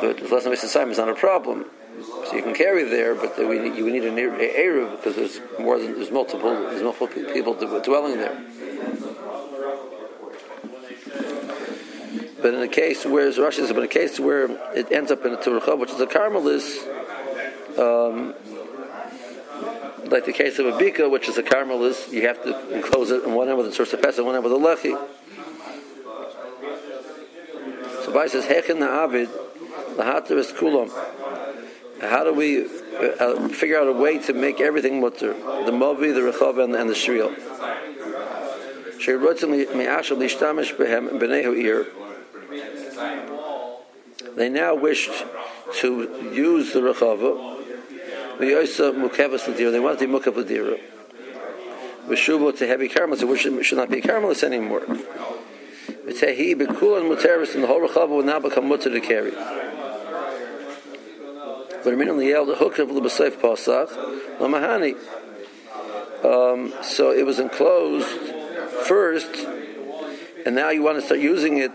But 0.00 0.30
last 0.30 0.44
time 0.44 0.52
I 0.52 0.56
said 0.56 0.88
is 0.88 0.98
not 0.98 1.08
a 1.08 1.14
problem. 1.14 1.64
So 2.26 2.36
you 2.36 2.42
can 2.42 2.54
carry 2.54 2.84
there, 2.84 3.14
but 3.14 3.36
we 3.38 3.56
you 3.76 3.90
need 3.90 4.04
an 4.04 4.18
area 4.18 4.86
because 4.90 5.16
there's 5.16 5.40
more 5.58 5.78
than 5.78 5.94
there's 5.94 6.10
multiple 6.10 6.50
there's 6.50 6.82
multiple 6.82 7.08
people 7.08 7.54
dwelling 7.80 8.18
there. 8.18 8.38
But 12.40 12.54
in 12.54 12.62
a 12.62 12.68
case 12.68 13.04
where 13.04 13.30
Rashi 13.30 13.66
but 13.68 13.78
in 13.78 13.84
a 13.84 13.88
case 13.88 14.20
where 14.20 14.44
it 14.76 14.92
ends 14.92 15.10
up 15.10 15.24
in 15.24 15.32
a 15.34 15.36
Turuchav, 15.36 15.78
which 15.78 15.90
is 15.90 16.00
a 16.00 16.06
Carmelis, 16.06 16.78
um, 17.78 18.34
like 20.08 20.24
the 20.24 20.32
case 20.32 20.58
of 20.58 20.66
a 20.66 20.72
Bika, 20.72 21.10
which 21.10 21.28
is 21.28 21.36
a 21.36 21.42
Carmelis, 21.42 22.12
you 22.12 22.22
have 22.28 22.42
to 22.44 22.74
enclose 22.74 23.10
it 23.10 23.24
on 23.24 23.34
one 23.34 23.48
end 23.48 23.58
with 23.58 23.66
a 23.66 23.72
source 23.72 23.92
of 23.92 24.00
Pesach, 24.00 24.24
one 24.24 24.36
end 24.36 24.44
with 24.44 24.52
a 24.52 24.56
Lechi. 24.56 24.94
So 28.04 28.12
Bai 28.12 28.28
says, 28.28 28.44
Hechen 28.44 28.78
Na'avid, 28.78 29.28
Lahatar 29.96 30.38
is 30.38 30.52
Kulam. 30.52 30.90
How 32.00 32.22
do 32.22 32.32
we 32.32 32.64
uh, 32.64 33.48
figure 33.48 33.78
out 33.78 33.88
a 33.88 33.92
way 33.92 34.18
to 34.18 34.32
make 34.32 34.60
everything 34.60 35.00
mutter? 35.00 35.32
The 35.34 35.72
Movi, 35.72 36.14
the 36.14 36.20
Rechav, 36.20 36.62
and, 36.62 36.74
and 36.76 36.88
the 36.88 36.94
Shriel. 36.94 37.34
They 44.36 44.48
now 44.48 44.74
wished 44.74 45.10
to 45.80 46.30
use 46.32 46.72
the 46.72 46.80
Rechava. 46.80 47.56
They 48.38 48.54
wanted 49.80 49.98
to 49.98 50.06
be 50.06 50.12
Mukav 50.12 50.34
Ladira. 50.34 50.80
Vishubo 52.06 52.56
to 52.56 52.66
heavy 52.66 52.88
carmelis, 52.88 53.28
which 53.28 53.66
should 53.66 53.78
not 53.78 53.90
be 53.90 54.00
carmelis 54.00 54.42
anymore. 54.42 54.80
V'tehi 54.80 56.54
bekulan 56.54 57.14
muteris, 57.14 57.54
and 57.54 57.64
the 57.64 57.66
whole 57.66 57.86
Rechava 57.86 58.08
will 58.08 58.22
now 58.22 58.40
become 58.40 58.68
mutter 58.68 58.90
to 58.90 59.00
carry. 59.00 59.32
But 61.84 61.92
immediately 61.92 62.32
the 62.32 62.56
hook 62.56 62.78
of 62.78 62.94
the 62.94 63.00
B'Seif 63.00 63.32
Pasach, 63.32 63.90
Lamahani. 64.38 64.96
Um, 66.24 66.72
so 66.82 67.12
it 67.12 67.24
was 67.26 67.38
enclosed 67.38 68.06
first, 68.86 69.46
and 70.46 70.54
now 70.54 70.70
you 70.70 70.82
want 70.82 70.98
to 70.98 71.02
start 71.04 71.20
using 71.20 71.58
it 71.58 71.72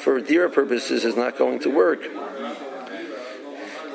for 0.00 0.20
deer 0.20 0.48
purposes 0.48 1.04
is 1.04 1.16
not 1.16 1.36
going 1.36 1.60
to 1.60 1.70
work. 1.70 2.02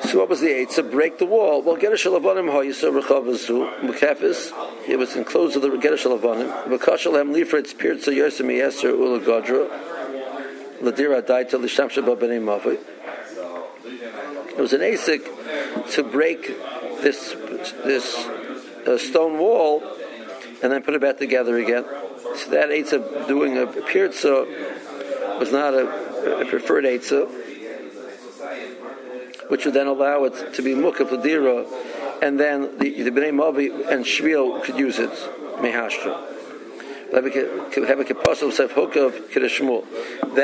So 0.05 0.19
what 0.19 0.29
was 0.29 0.39
the? 0.39 0.65
To 0.75 0.83
break 0.83 1.17
the 1.17 1.25
wall. 1.25 1.63
Well, 1.63 1.77
get 1.77 1.91
a 1.91 1.95
shalavanim 1.95 2.51
ha'yisa 2.51 3.01
rechavazu 3.01 3.81
mekefis. 3.81 4.87
It 4.87 4.97
was 4.97 5.15
enclosed 5.15 5.59
with 5.59 5.71
the 5.71 5.77
get 5.77 5.93
a 5.93 5.95
shalavanim. 5.95 6.65
V'kashalem 6.65 7.33
lifritz 7.33 7.73
pirtza 7.73 8.13
yosem 8.13 8.51
yeser 8.55 8.91
ula 8.91 9.19
gadra. 9.19 9.67
Ladira 10.81 11.21
daita 11.23 11.59
lisham 11.59 11.89
shaba 11.89 12.15
b'nei 12.15 12.39
mavi. 12.39 12.79
It 14.51 14.61
was 14.61 14.73
an 14.73 14.81
ASIC 14.81 15.91
to 15.93 16.03
break 16.03 16.47
this 17.01 17.35
this 17.83 18.15
uh, 18.87 18.97
stone 18.97 19.39
wall 19.39 19.83
and 20.61 20.71
then 20.71 20.81
put 20.83 20.93
it 20.93 21.01
back 21.01 21.17
together 21.17 21.57
again. 21.57 21.83
So 22.35 22.51
that 22.51 22.69
Eitzah 22.69 23.27
doing 23.27 23.57
a 23.57 23.65
Pirza 23.65 24.45
was 25.39 25.51
not 25.51 25.73
a, 25.73 26.41
a 26.41 26.45
preferred 26.45 26.85
Eitzah, 26.85 27.27
which 29.49 29.65
would 29.65 29.73
then 29.73 29.87
allow 29.87 30.23
it 30.25 30.53
to 30.53 30.61
be 30.61 30.73
Mukaf 30.73 31.09
Ladira, 31.09 31.65
and 32.21 32.39
then 32.39 32.77
the, 32.77 33.03
the 33.03 33.11
Bnei 33.11 33.31
Mavi 33.31 33.69
and 33.91 34.05
Shmuel 34.05 34.63
could 34.63 34.77
use 34.77 34.99
it, 34.99 35.11
Mehashtra. 35.59 36.31
Then 37.11 37.23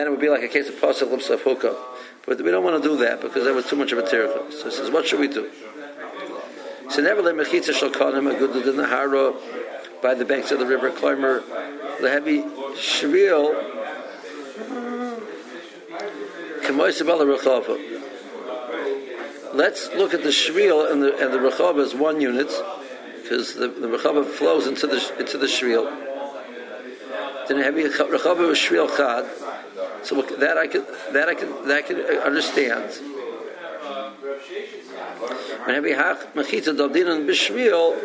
it 0.07 0.09
would 0.09 0.19
be 0.19 0.29
like 0.29 0.43
a 0.43 0.47
case 0.47 0.69
of 0.69 0.77
apostle 0.77 1.13
of 1.13 1.41
Hookup. 1.41 1.97
But 2.25 2.39
we 2.41 2.51
don't 2.51 2.63
want 2.63 2.81
to 2.81 2.87
do 2.87 2.97
that 2.97 3.19
because 3.21 3.45
that 3.45 3.55
was 3.55 3.65
too 3.65 3.75
much 3.75 3.91
of 3.91 3.97
a 3.97 4.03
tircha. 4.03 4.53
So 4.53 4.65
he 4.65 4.71
says, 4.71 4.91
what 4.91 5.07
should 5.07 5.19
we 5.19 5.27
do? 5.27 5.49
So 6.89 7.01
never 7.01 7.21
let 7.21 7.35
mechitza 7.35 7.73
shall 7.73 7.89
call 7.89 8.13
him 8.13 8.27
a 8.27 8.37
good 8.37 8.53
by 10.01 10.13
the 10.13 10.25
banks 10.25 10.51
of 10.51 10.59
the 10.59 10.65
river 10.65 10.91
climber 10.91 11.43
the 12.01 12.09
heavy 12.09 12.41
shriel 12.75 13.80
Let's 19.53 19.89
look 19.89 20.13
at 20.13 20.23
the 20.23 20.29
shriel 20.29 20.89
and 20.91 21.03
the 21.03 21.17
and 21.17 21.33
the 21.33 21.37
rechava 21.37 21.83
as 21.83 21.93
one 21.93 22.21
unit 22.21 22.51
because 23.21 23.55
the, 23.55 23.67
the 23.67 23.87
rechava 23.87 24.25
flows 24.25 24.67
into 24.67 24.87
the 24.87 25.19
into 25.19 25.37
the 25.37 25.47
shriel. 25.47 25.85
Then 27.47 27.57
heavy 27.57 27.83
rechava 27.83 28.47
was 28.47 28.57
shriel 28.57 28.87
chad. 28.95 29.25
So 30.03 30.21
that 30.21 30.57
I 30.57 30.67
can 30.67 30.85
that 31.13 31.27
I 31.29 31.35
can 31.35 31.67
that 31.67 31.77
I 31.77 31.81
can 31.81 31.99
understand. 32.19 32.91
And 35.67 35.75
heavy 35.75 35.91
hach 35.91 36.33
mechitza 36.33 36.73
davdinan 36.73 37.27
b'shriel 37.27 37.99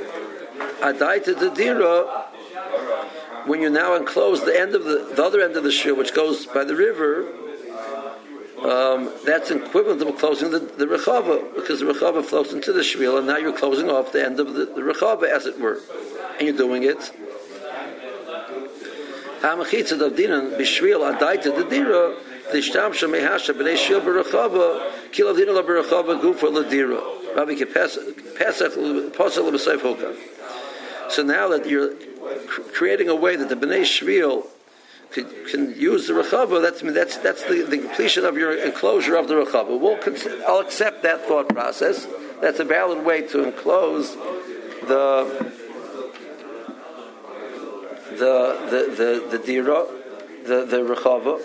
adaita 0.80 1.38
the 1.38 1.50
dira 1.50 2.26
when 3.46 3.60
you 3.60 3.70
now 3.70 3.94
enclose 3.94 4.44
the 4.44 4.58
end 4.58 4.74
of 4.74 4.84
the, 4.84 5.12
the 5.14 5.22
other 5.22 5.40
end 5.40 5.56
of 5.56 5.62
the 5.62 5.70
shriel, 5.70 5.96
which 5.96 6.12
goes 6.12 6.46
by 6.46 6.64
the 6.64 6.74
river, 6.74 7.26
um, 8.64 9.10
that's 9.24 9.50
equivalent 9.50 10.00
to 10.00 10.12
closing 10.12 10.50
the, 10.50 10.60
the 10.60 10.86
rechava, 10.86 11.54
because 11.54 11.80
the 11.80 11.86
rechava 11.86 12.24
flows 12.24 12.52
into 12.52 12.72
the 12.72 12.80
shriel, 12.80 13.18
and 13.18 13.26
now 13.26 13.36
you're 13.36 13.52
closing 13.52 13.90
off 13.90 14.12
the 14.12 14.24
end 14.24 14.40
of 14.40 14.54
the, 14.54 14.66
the 14.66 14.80
rechava, 14.80 15.24
as 15.24 15.46
it 15.46 15.58
were, 15.60 15.80
and 16.38 16.48
you're 16.48 16.56
doing 16.56 16.82
it. 16.82 17.12
Adaita 19.42 19.96
b'nei 23.52 23.76
shriel 23.76 24.00
b'rechava 24.00 24.80
b'rechava 25.12 26.20
gufa 26.20 26.48
ladira. 26.50 27.00
Rabbi 27.36 27.54
pesach 27.64 28.76
l'b'seif 28.76 29.80
hokav. 29.80 30.16
So 31.10 31.22
now 31.22 31.48
that 31.48 31.66
you're 31.66 31.94
creating 32.72 33.08
a 33.08 33.14
way 33.14 33.36
that 33.36 33.48
the 33.48 33.54
Bnei 33.54 33.82
Shriel 33.82 34.46
can, 35.12 35.26
can 35.50 35.74
use 35.78 36.06
the 36.08 36.14
Rechava, 36.14 36.60
that's, 36.60 36.82
that's, 36.82 37.16
that's 37.18 37.42
the, 37.44 37.62
the 37.62 37.78
completion 37.78 38.24
of 38.24 38.36
your 38.36 38.54
enclosure 38.54 39.16
of 39.16 39.28
the 39.28 39.34
Rechava. 39.34 39.78
We'll 39.78 39.98
I'll 40.46 40.60
accept 40.60 41.02
that 41.04 41.26
thought 41.26 41.48
process. 41.48 42.06
That's 42.40 42.58
a 42.58 42.64
valid 42.64 43.04
way 43.04 43.22
to 43.28 43.44
enclose 43.44 44.14
the 44.14 45.52
the 48.10 48.58
the 48.70 48.94
the, 48.96 49.28
the 49.30 49.44
dira, 49.44 49.86
the 50.44 50.64
the 50.64 50.78
rechava. 50.78 51.40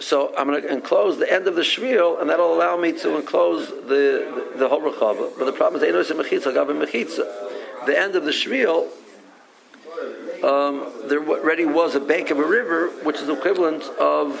So 0.00 0.34
I'm 0.36 0.48
going 0.48 0.60
to 0.60 0.68
enclose 0.68 1.18
the 1.18 1.32
end 1.32 1.46
of 1.46 1.54
the 1.54 1.62
shvil, 1.62 2.20
and 2.20 2.28
that'll 2.28 2.52
allow 2.52 2.76
me 2.76 2.92
to 2.92 3.16
enclose 3.16 3.68
the 3.68 4.52
the, 4.52 4.58
the 4.58 4.68
whole 4.68 4.82
rechava. 4.82 5.32
But 5.38 5.46
the 5.46 5.52
problem 5.52 5.76
is, 5.76 5.80
the 5.80 5.88
end 7.98 8.16
of 8.16 8.24
the 8.24 8.32
shvil 8.32 8.88
um, 10.44 10.92
there 11.06 11.26
already 11.26 11.64
was 11.64 11.94
a 11.94 12.00
bank 12.00 12.30
of 12.30 12.38
a 12.38 12.44
river, 12.44 12.88
which 13.02 13.16
is 13.16 13.28
equivalent 13.28 13.82
of 13.98 14.38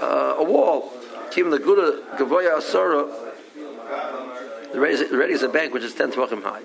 uh, 0.00 0.36
a 0.38 0.44
wall. 0.44 0.92
Even 1.36 1.50
the 1.50 1.58
Gura 1.58 2.00
Gavoya 2.16 2.56
Asara, 2.56 3.12
already 4.74 5.34
is 5.34 5.42
a 5.42 5.48
bank 5.48 5.74
which 5.74 5.82
is 5.82 5.94
10 5.94 6.12
tvachim 6.12 6.42
high. 6.42 6.62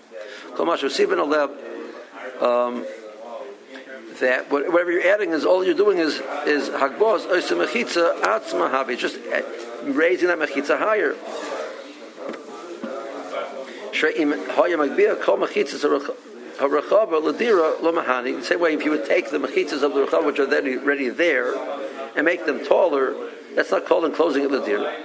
Kamash 0.56 0.84
Rasiban 0.84 1.20
Aleb, 1.20 2.42
um, 2.42 2.86
that 4.22 4.50
whatever 4.50 4.90
you're 4.92 5.08
adding 5.08 5.32
is 5.32 5.44
all 5.44 5.66
you're 5.66 5.74
doing 5.74 5.98
is 5.98 6.22
is 6.46 6.70
hagbos 6.70 7.26
oisa 7.28 7.58
mechitza 7.58 8.22
atzma 8.22 8.72
havi, 8.72 8.98
just 8.98 9.18
raising 9.84 10.30
that 10.30 10.40
mechitza 10.40 10.78
higher. 10.78 11.14
Shreim 13.92 14.48
hoya 14.52 14.78
magbia 14.78 15.22
kol 15.22 15.38
mechitza 16.58 16.70
harachava 16.70 17.22
ladira. 17.22 18.40
The 18.40 18.44
same 18.44 18.60
way, 18.60 18.74
if 18.74 18.84
you 18.86 18.92
would 18.92 19.06
take 19.06 19.30
the 19.30 19.38
mechitzas 19.38 19.84
of 19.84 19.94
the 19.94 20.06
rachava 20.06 20.26
which 20.26 20.40
are 20.40 20.48
already 20.48 21.10
there 21.10 21.56
and 22.16 22.26
make 22.26 22.46
them 22.46 22.66
taller, 22.66 23.16
that's 23.56 23.72
not 23.72 23.86
called 23.86 24.06
enclosing 24.06 24.44
it 24.44 24.52
ladira. 24.52 24.98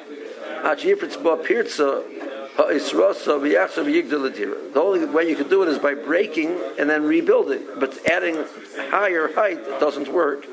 The 4.73 4.81
only 4.81 5.05
way 5.05 5.29
you 5.29 5.37
can 5.37 5.49
do 5.49 5.63
it 5.63 5.69
is 5.69 5.79
by 5.79 5.95
breaking 5.95 6.59
and 6.79 6.89
then 6.89 7.05
rebuilding. 7.05 7.63
But 7.79 7.99
adding 8.07 8.45
higher 8.91 9.33
height 9.35 9.65
doesn't 9.79 10.09
work. 10.09 10.47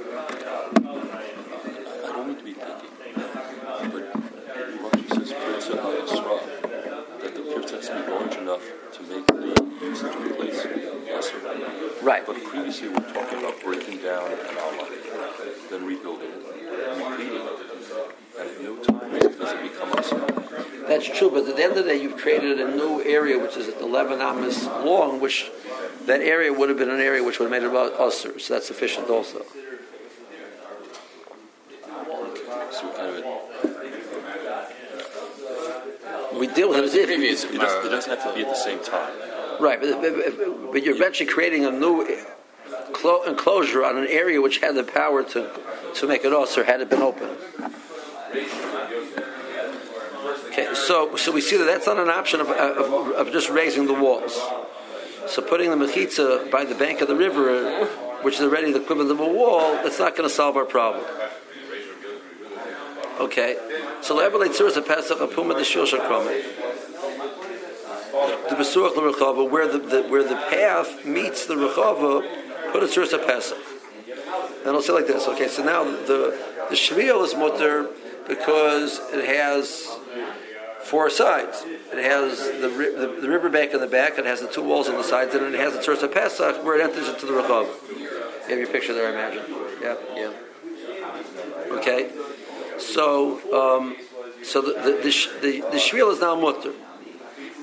Enough 8.43 8.82
the 9.33 10.33
place 10.35 10.65
Right. 12.01 12.25
But 12.25 12.43
previously 12.43 12.89
we 12.89 12.95
were 12.95 13.01
talking 13.01 13.39
about 13.39 13.61
breaking 13.63 13.99
down 13.99 14.31
an 14.31 14.57
Allah, 14.57 14.87
then 15.69 15.85
rebuilding 15.85 16.29
it, 16.29 16.43
repeating 16.97 17.41
it. 17.41 17.73
And 18.39 18.49
at 18.49 18.61
no 18.61 18.75
time 18.77 19.11
does 19.11 19.53
it 19.53 19.61
become 19.61 19.93
us. 19.93 20.09
That's 20.87 21.07
true, 21.17 21.29
but 21.29 21.47
at 21.47 21.55
the 21.55 21.63
end 21.63 21.77
of 21.77 21.85
the 21.85 21.91
day, 21.91 22.01
you've 22.01 22.17
created 22.17 22.59
a 22.59 22.75
new 22.75 23.01
area 23.03 23.39
which 23.39 23.55
is 23.55 23.69
at 23.69 23.79
11 23.79 24.19
amas 24.19 24.65
long, 24.65 25.21
which 25.21 25.49
that 26.05 26.19
area 26.19 26.51
would 26.51 26.67
have 26.69 26.77
been 26.77 26.89
an 26.89 26.99
area 26.99 27.23
which 27.23 27.39
would 27.39 27.49
have 27.49 27.51
made 27.51 27.65
it 27.65 27.69
about 27.69 27.93
usher, 27.99 28.37
so 28.39 28.53
that's 28.53 28.67
sufficient 28.67 29.09
also. 29.09 29.43
So 32.71 32.87
we 32.87 32.93
kind 32.97 33.15
of 33.15 33.23
we 36.43 36.53
deal 36.53 36.69
with 36.69 36.79
it 36.79 36.83
as 36.83 36.93
it, 36.93 37.07
does, 37.07 37.45
uh, 37.45 37.87
it 37.87 37.89
doesn't 37.89 38.19
have 38.19 38.29
to 38.29 38.35
be 38.35 38.41
at 38.41 38.49
the 38.49 38.55
same 38.55 38.83
time. 38.83 39.13
Right, 39.61 39.79
but, 39.79 40.01
but, 40.01 40.73
but 40.73 40.83
you're 40.83 40.95
eventually 40.95 41.29
creating 41.29 41.63
a 41.65 41.71
new 41.71 42.05
enclosure 43.25 43.85
on 43.85 43.97
an 43.97 44.07
area 44.07 44.41
which 44.41 44.57
had 44.57 44.75
the 44.75 44.83
power 44.83 45.23
to, 45.23 45.49
to 45.95 46.07
make 46.07 46.25
it 46.25 46.33
also 46.33 46.63
had 46.63 46.81
it 46.81 46.89
been 46.89 47.01
open. 47.01 47.29
Okay, 50.47 50.73
so 50.73 51.15
so 51.15 51.31
we 51.31 51.39
see 51.39 51.55
that 51.57 51.65
that's 51.65 51.87
not 51.87 51.97
an 51.97 52.09
option 52.09 52.41
of, 52.41 52.49
of, 52.49 53.11
of 53.11 53.31
just 53.31 53.49
raising 53.49 53.87
the 53.87 53.93
walls. 53.93 54.33
So 55.27 55.41
putting 55.41 55.69
the 55.69 55.77
mechitza 55.77 56.51
by 56.51 56.65
the 56.65 56.75
bank 56.75 56.99
of 56.99 57.07
the 57.07 57.15
river, 57.15 57.85
which 58.21 58.35
is 58.35 58.41
already 58.41 58.73
the 58.73 58.81
equivalent 58.81 59.11
of 59.11 59.19
a 59.21 59.27
wall, 59.27 59.75
that's 59.75 59.99
not 59.99 60.17
going 60.17 60.27
to 60.27 60.35
solve 60.35 60.57
our 60.57 60.65
problem. 60.65 61.05
Okay, 63.19 63.55
so 64.01 64.15
le'ever 64.15 64.39
leitzur 64.43 64.75
a 64.75 64.81
pesach 64.81 65.19
a 65.19 65.27
puma 65.27 65.53
the 65.53 65.63
shul 65.63 65.85
the 68.49 68.55
besuach 68.55 68.95
l'rechava, 68.95 69.49
where 69.49 69.67
the, 69.67 69.79
the, 69.79 70.03
where 70.03 70.23
the 70.23 70.35
path 70.35 71.05
meets 71.05 71.45
the 71.45 71.55
rechava, 71.55 72.21
put 72.71 72.83
a 72.83 72.87
tzuras 72.87 73.11
pesach. 73.25 73.57
And 74.65 74.75
I'll 74.75 74.81
say 74.81 74.93
like 74.93 75.07
this. 75.07 75.27
Okay, 75.27 75.47
so 75.47 75.63
now 75.63 75.83
the 75.83 76.37
the 76.69 76.75
shvil 76.75 77.23
is 77.23 77.35
mutter 77.35 77.89
because 78.27 78.99
it 79.11 79.25
has 79.25 79.87
four 80.83 81.09
sides. 81.09 81.63
It 81.65 82.03
has 82.03 82.39
the, 82.39 82.69
the, 82.69 83.21
the 83.21 83.29
riverbank 83.29 83.73
in 83.73 83.81
the 83.81 83.87
back. 83.87 84.17
It 84.17 84.25
has 84.25 84.41
the 84.41 84.47
two 84.47 84.63
walls 84.63 84.87
on 84.87 84.95
the 84.95 85.03
sides, 85.03 85.35
and 85.35 85.53
it 85.53 85.59
has 85.59 85.73
the 85.73 85.79
tzuras 85.79 86.11
pesach 86.11 86.63
where 86.63 86.79
it 86.79 86.83
enters 86.83 87.09
into 87.09 87.25
the 87.25 87.33
rechava. 87.33 87.69
You 87.89 88.49
have 88.49 88.59
your 88.59 88.67
picture 88.67 88.93
there, 88.93 89.07
I 89.07 89.11
imagine. 89.11 89.43
Yeah. 89.81 89.95
Yeah. 90.15 90.31
Okay. 91.77 92.09
So, 92.79 93.39
um, 93.53 93.95
so 94.43 94.61
the 94.61 94.73
the 94.73 94.91
the, 94.91 95.11
the, 95.41 95.61
the 95.71 95.77
shvil 95.77 96.11
is 96.11 96.19
now 96.19 96.35
mutter. 96.35 96.73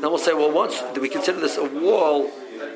Now 0.00 0.08
we'll 0.08 0.18
say, 0.18 0.32
well, 0.32 0.50
once 0.50 0.82
do 0.94 1.00
we 1.00 1.08
consider 1.08 1.40
this 1.40 1.58
a 1.58 1.64
wall 1.64 2.28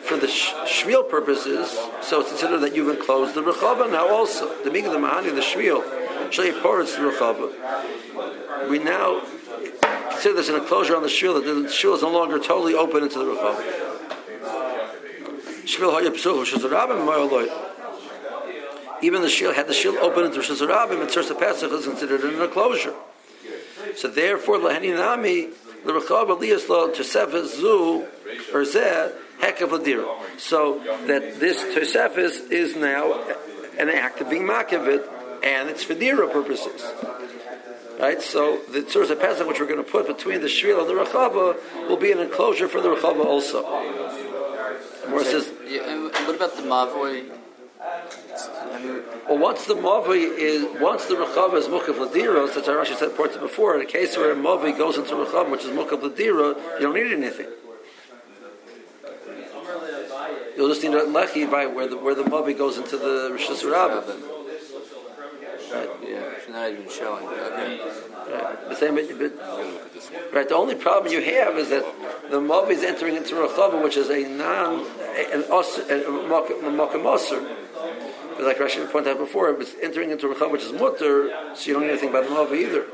for 0.03 0.17
the 0.17 0.27
shvil 0.27 1.09
purposes? 1.09 1.71
So 2.03 2.21
it's 2.21 2.29
considered 2.29 2.59
that 2.59 2.75
you've 2.75 2.95
enclosed 2.95 3.35
the 3.35 3.43
rechava 3.43 3.91
now 3.91 4.09
also. 4.09 4.63
The 4.63 4.71
mig 4.71 4.85
the 4.85 4.91
mahani, 4.91 5.35
the 5.35 5.41
shvil, 5.41 5.83
shay 6.31 6.53
porous 6.53 6.95
the 6.97 7.03
rechava. 7.11 8.69
We 8.69 8.79
now 8.79 9.23
consider 10.11 10.35
this 10.35 10.49
an 10.49 10.57
enclosure 10.57 10.97
on 10.97 11.03
the 11.03 11.09
shvil 11.09 11.35
that 11.35 11.45
the 11.45 11.69
shvil 11.69 11.95
is 11.97 12.03
no 12.03 12.11
longer 12.11 12.39
totally 12.39 12.75
open 12.75 13.03
into 13.03 13.19
the 13.19 13.25
rechava. 13.25 13.63
Shvil 15.65 15.99
hayah 15.99 16.13
psuch 16.13 16.53
shazarabim 16.53 17.07
even 19.05 19.23
the 19.23 19.29
shil 19.29 19.55
had 19.55 19.67
the 19.67 19.73
shil 19.73 19.97
open 19.97 20.25
into 20.25 20.41
Shazarabim, 20.41 21.01
and 21.01 21.11
Tzursa 21.11 21.39
Pesach 21.39 21.71
is 21.71 21.85
considered 21.85 22.23
an 22.23 22.41
enclosure. 22.41 22.95
So 23.97 24.09
therefore, 24.09 24.59
Lahani 24.59 24.97
Nami, 24.97 25.49
the 25.85 25.93
Rechava 25.93 26.39
Liyas 26.41 26.69
Lo 26.69 26.91
Tosefes 26.91 27.61
Zu 27.61 28.07
or 28.53 28.63
Zeh 28.63 29.13
hekav 29.41 29.69
ladira. 29.69 30.07
So 30.39 30.81
that 31.07 31.39
this 31.39 31.63
Tosefis 31.63 32.51
is 32.51 32.75
now 32.77 33.13
an 33.79 33.89
act 33.91 34.21
of 34.21 34.31
being 34.31 34.45
makavit, 34.45 35.07
and 35.43 35.69
it's 35.69 35.85
for 35.85 35.95
dira 35.95 36.29
purposes. 36.29 36.85
Right, 38.01 38.21
so 38.21 38.59
the 38.73 38.81
of 38.81 39.21
Pesach, 39.21 39.47
which 39.47 39.61
we're 39.61 39.67
going 39.67 39.85
to 39.85 39.89
put 39.89 40.09
between 40.09 40.41
the 40.41 40.49
Shvil 40.49 40.81
and 40.81 40.89
the 40.89 40.95
Rechava, 40.95 41.89
will 41.89 41.97
be 41.97 42.11
an 42.11 42.19
enclosure 42.19 42.67
for 42.67 42.81
the 42.81 42.89
Rechava 42.89 43.25
also. 43.25 43.63
Says, 45.23 45.53
yeah, 45.69 45.89
and 45.89 46.05
what 46.27 46.35
about 46.35 46.57
the 46.57 46.63
Mavoi? 46.63 47.31
Well, 49.29 49.39
once 49.39 49.65
the 49.67 49.75
Mavi 49.75 50.37
is, 50.37 50.81
once 50.81 51.07
the 51.07 51.15
Rechava 51.15 51.55
is 51.55 51.67
Mukav 51.67 51.95
Ladira, 51.95 52.49
such 52.49 52.69
as 52.69 52.89
Rashi 52.89 52.97
said 52.97 53.17
pointed 53.17 53.41
before, 53.41 53.75
in 53.75 53.81
a 53.81 53.87
case 53.87 54.17
where 54.17 54.33
a 54.33 54.37
Mavi 54.37 54.77
goes 54.77 54.99
into 54.99 55.15
Rechava, 55.15 55.51
which 55.51 55.65
is 55.65 55.71
Mukav 55.71 56.03
Ladira, 56.03 56.57
you 56.79 56.81
don't 56.81 56.95
need 56.95 57.13
anything. 57.13 57.47
You'll 60.57 60.69
just 60.69 60.83
need 60.83 60.95
a 60.95 61.05
Lechi 61.05 61.51
by 61.51 61.67
where 61.67 61.89
the, 61.89 61.97
where 61.97 62.15
the 62.15 62.23
Mavi 62.23 62.57
goes 62.57 62.77
into 62.79 62.97
the 62.97 63.31
Rishis 63.33 63.65
Rabbah. 63.65 64.13
Right. 65.73 65.91
Yeah, 66.03 66.33
it's 66.37 66.49
not 66.49 66.71
even 66.71 66.89
showing. 66.89 67.27
Okay. 67.27 67.81
Right. 68.31 68.69
The 68.69 68.77
same, 68.77 68.95
but, 68.95 70.33
right. 70.33 70.49
The 70.49 70.55
only 70.55 70.77
problem 70.77 71.13
you 71.13 71.23
have 71.23 71.59
is 71.59 71.71
that 71.71 71.85
the 72.31 72.41
Mavi 72.41 72.73
is 72.73 72.85
entering 72.85 73.17
into 73.17 73.35
Rechava, 73.35 73.83
which 73.83 73.97
is 73.97 74.11
a 74.11 74.29
non, 74.29 74.87
an 75.33 75.45
os, 75.51 75.79
a 75.79 76.05
Makam 76.05 77.03
Osir. 77.03 77.64
But 78.37 78.45
like 78.45 78.59
Rashi 78.59 78.91
pointed 78.91 79.13
out 79.13 79.19
before, 79.19 79.51
it's 79.61 79.75
entering 79.83 80.11
into 80.11 80.27
Rechava, 80.27 80.51
which 80.51 80.65
is 80.65 80.73
Mutter, 80.73 81.31
so 81.55 81.67
you 81.67 81.75
don't 81.75 81.83
need 81.83 81.91
anything 81.91 82.11
about 82.11 82.25
the 82.25 82.31
Mavi 82.31 82.59
either. 82.67 82.87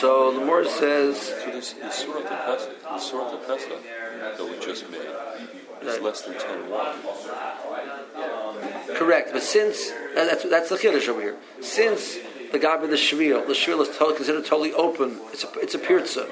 So 0.00 0.32
the 0.32 0.44
Moor 0.44 0.64
says. 0.64 1.18
So 1.18 1.46
this, 1.46 1.72
the 1.72 1.90
Surah 1.90 2.20
to 2.20 2.28
Pesach, 2.28 2.82
the 2.82 2.98
Surah 2.98 3.30
to 3.30 3.36
Pesach 3.46 3.82
that 4.36 4.44
we 4.44 4.58
just 4.58 4.90
made 4.90 5.00
is 5.82 6.00
less 6.00 6.22
than 6.22 6.34
10 6.34 6.70
1. 6.70 6.96
Correct, 8.96 9.32
but 9.32 9.42
since 9.42 9.92
that's 10.14 10.44
that's 10.44 10.68
the 10.68 10.76
chiddush 10.76 11.08
over 11.08 11.20
here. 11.20 11.36
Since 11.60 12.18
the 12.52 12.58
guy 12.58 12.76
with 12.76 12.90
the 12.90 12.96
shvil, 12.96 13.46
the 13.46 13.52
shvil 13.52 13.80
is 13.80 13.88
totally, 13.96 14.16
considered 14.16 14.44
totally 14.44 14.72
open. 14.72 15.20
It's 15.32 15.44
a 15.44 15.52
it's 15.54 15.74
a 15.74 15.78
pirza, 15.78 16.26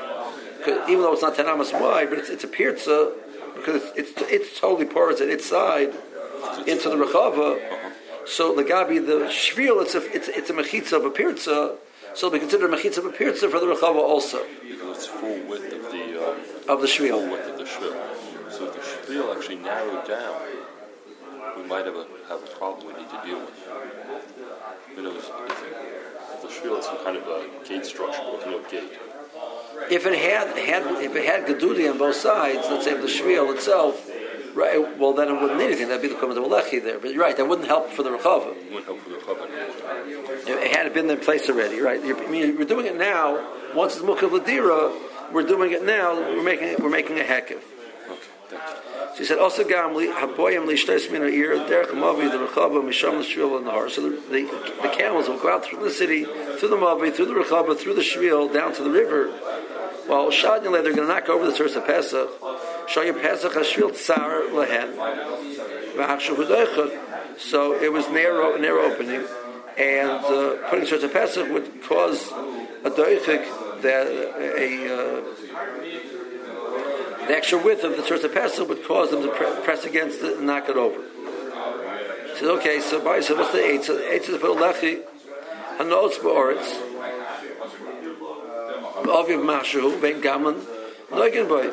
even 0.88 1.00
though 1.02 1.12
it's 1.12 1.22
not 1.22 1.34
ten 1.36 1.46
amas 1.46 1.72
wide, 1.72 2.10
but 2.10 2.18
it's 2.18 2.30
it's 2.30 2.44
a 2.44 2.48
pirza 2.48 3.12
because 3.54 3.82
it's 3.96 4.12
it's, 4.20 4.32
it's 4.32 4.60
totally 4.60 4.86
porous 4.86 5.20
at 5.20 5.28
its 5.28 5.46
side 5.46 5.94
into 6.66 6.88
the 6.88 6.96
rechava. 6.96 7.60
So 8.26 8.54
the 8.54 8.64
gabi 8.64 9.04
the 9.04 9.26
shvil, 9.26 9.82
it's 9.82 9.94
a 9.94 10.02
it's 10.12 10.28
it's 10.28 10.50
a 10.50 10.52
mechitza 10.52 10.94
of 10.94 11.04
a 11.04 11.10
pirza. 11.10 11.76
So 12.14 12.28
we 12.28 12.38
consider 12.38 12.68
mechitza 12.68 12.98
of 12.98 13.06
a 13.06 13.10
pirza 13.10 13.48
for 13.48 13.60
the 13.60 13.66
rechava 13.66 13.96
also. 13.96 14.44
Because 14.62 14.96
it's 14.96 15.06
full 15.06 15.40
width 15.48 15.72
of 15.72 15.82
the 15.92 16.28
um, 16.28 16.40
of 16.68 16.80
the 16.80 16.86
shvil. 16.86 17.10
Full 17.10 17.30
width 17.30 17.48
of 17.48 17.58
the 17.58 17.64
shvil. 17.64 18.50
So 18.50 18.66
if 18.66 19.06
the 19.06 19.14
shvil 19.14 19.34
actually 19.34 19.56
narrowed 19.56 20.06
down, 20.06 20.40
we 21.56 21.62
might 21.64 21.86
have 21.86 21.96
a 21.96 22.06
have 22.28 22.42
a 22.42 22.46
problem 22.46 22.86
we 22.86 23.00
need 23.00 23.10
to 23.10 23.20
deal 23.24 23.40
with. 23.40 23.68
You 24.96 25.02
know, 25.02 25.16
if 25.16 26.42
the 26.42 26.48
shvil 26.48 26.78
is 26.78 26.84
some 26.84 27.02
kind 27.04 27.16
of 27.16 27.26
a 27.26 27.46
gate 27.68 27.86
structure 27.86 28.22
with 28.30 28.46
no 28.46 28.62
gate. 28.70 28.98
If 29.90 30.06
it 30.06 30.14
had 30.14 30.56
had 30.56 31.02
if 31.02 31.14
it 31.14 31.24
had 31.24 31.46
gedudi 31.46 31.90
on 31.90 31.98
both 31.98 32.16
sides, 32.16 32.66
let's 32.70 32.84
say 32.84 32.92
of 32.92 33.02
the 33.02 33.08
shvil 33.08 33.54
itself, 33.54 34.08
right? 34.54 34.98
Well, 34.98 35.12
then 35.12 35.28
it 35.28 35.40
wouldn't 35.40 35.58
need 35.58 35.66
anything. 35.66 35.88
That'd 35.88 36.02
be 36.02 36.08
the 36.08 36.14
comment 36.14 36.38
of 36.38 36.44
Alechi 36.44 36.82
there. 36.82 36.98
But 36.98 37.12
you're 37.12 37.22
right, 37.22 37.36
that 37.36 37.46
wouldn't 37.46 37.68
help 37.68 37.90
for 37.90 38.02
the 38.02 38.10
rechava. 38.10 38.54
Wouldn't 38.70 38.84
help 38.84 39.00
for 39.00 39.10
the 39.10 39.16
rechava. 39.16 40.48
It 40.48 40.76
had 40.76 40.92
been 40.94 41.08
in 41.10 41.18
place 41.18 41.48
already, 41.48 41.80
right? 41.80 42.04
You're, 42.04 42.22
I 42.22 42.28
mean, 42.28 42.56
we're 42.56 42.64
doing 42.64 42.86
it 42.86 42.96
now. 42.96 43.46
Once 43.74 43.96
it's 43.96 44.04
mukav 44.04 44.30
ladira, 44.38 44.92
we're 45.32 45.46
doing 45.46 45.72
it 45.72 45.84
now. 45.84 46.14
We're 46.14 46.42
making 46.42 46.68
it, 46.68 46.80
we're 46.80 46.90
making 46.90 47.18
a 47.18 47.24
She 49.16 49.24
said, 49.24 49.38
"Also 49.38 49.62
gamli 49.62 50.12
haboyim 50.12 50.66
lishtais 50.66 51.10
min 51.10 51.22
ir 51.22 51.54
derech 51.68 51.90
mavi 51.90 52.30
the 52.30 52.38
rechava 52.38 52.82
misham 52.82 53.20
l'shvil 53.20 53.58
and 53.58 53.66
nahar." 53.66 53.90
So 53.90 54.02
the, 54.02 54.10
the, 54.30 54.42
the 54.82 54.88
camels 54.88 55.28
will 55.28 55.38
go 55.38 55.52
out 55.52 55.64
through 55.64 55.84
the 55.84 55.90
city, 55.90 56.24
through 56.24 56.68
the 56.68 56.76
mavi, 56.76 57.12
through 57.12 57.26
the 57.26 57.34
rechava, 57.34 57.76
through 57.76 57.94
the 57.94 58.00
shvil, 58.00 58.52
down 58.52 58.72
to 58.74 58.82
the 58.82 58.90
river. 58.90 59.28
While 60.06 60.30
shadnile, 60.30 60.82
they're 60.82 60.94
going 60.94 60.96
to 60.96 61.06
knock 61.06 61.28
over 61.28 61.44
the 61.44 61.54
source 61.54 61.76
of 61.76 61.86
Pesach. 61.86 62.28
Shaya 62.40 63.20
Pesach 63.20 63.52
hashvil 63.52 63.94
tsar 63.94 64.44
lehen 64.52 64.96
v'achshav 65.96 67.38
So 67.38 67.74
it 67.80 67.92
was 67.92 68.08
narrow, 68.08 68.56
narrow 68.56 68.82
opening, 68.82 69.24
and 69.76 70.24
uh, 70.24 70.68
putting 70.68 70.86
source 70.86 71.02
of 71.02 71.12
Pesach 71.12 71.48
would 71.50 71.82
cause 71.82 72.32
a 72.84 72.90
doichik 72.90 73.82
that 73.82 74.06
a. 74.58 75.20
Uh, 75.20 76.11
the 77.32 77.38
extra 77.38 77.56
width 77.56 77.82
of 77.82 77.96
the 77.96 78.14
of 78.14 78.34
Pesach 78.34 78.68
would 78.68 78.84
cause 78.84 79.10
them 79.10 79.22
to 79.22 79.28
pre- 79.28 79.64
press 79.64 79.86
against 79.86 80.20
it 80.20 80.36
and 80.36 80.46
knock 80.46 80.68
it 80.68 80.76
over. 80.76 81.00
He 81.00 82.38
said, 82.38 82.48
okay, 82.58 82.78
so 82.78 83.02
by 83.02 83.20
so 83.20 83.36
what's 83.36 83.52
the 83.52 83.64
eight? 83.64 83.84
So 83.84 83.96
the 83.96 84.12
eight 84.12 84.28
is 84.28 84.36
put 84.36 84.54
lechi, 84.58 85.00
hanos 85.78 86.18
ba'oritz, 86.18 86.76
aviv 89.04 89.42
mashu, 89.42 89.98
ben 90.02 90.20
gaman, 90.20 90.62
noigen 91.08 91.48
boy. 91.48 91.72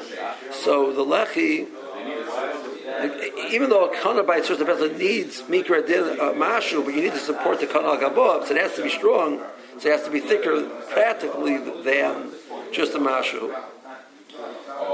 So 0.54 0.94
the 0.94 1.04
lechi, 1.04 1.68
even 3.52 3.70
though 3.70 3.92
a 3.92 4.02
kana 4.02 4.24
by 4.24 4.38
of 4.38 4.60
Pesach 4.60 4.98
needs 4.98 5.42
mikra 5.42 5.86
din 5.86 6.22
uh, 6.22 6.32
mashu, 6.32 6.86
but 6.86 6.94
you 6.94 7.02
need 7.02 7.12
to 7.12 7.20
support 7.20 7.60
the 7.60 7.68
kana 7.68 8.02
al 8.02 8.46
so 8.46 8.56
it 8.56 8.62
has 8.62 8.76
to 8.76 8.84
be 8.84 8.90
strong, 8.90 9.42
so 9.78 9.90
it 9.90 9.92
has 9.92 10.04
to 10.06 10.10
be 10.10 10.22
thicker 10.22 10.70
practically 10.90 11.58
than 11.84 12.32
just 12.72 12.94
the 12.94 13.00
mashu. 13.00 13.54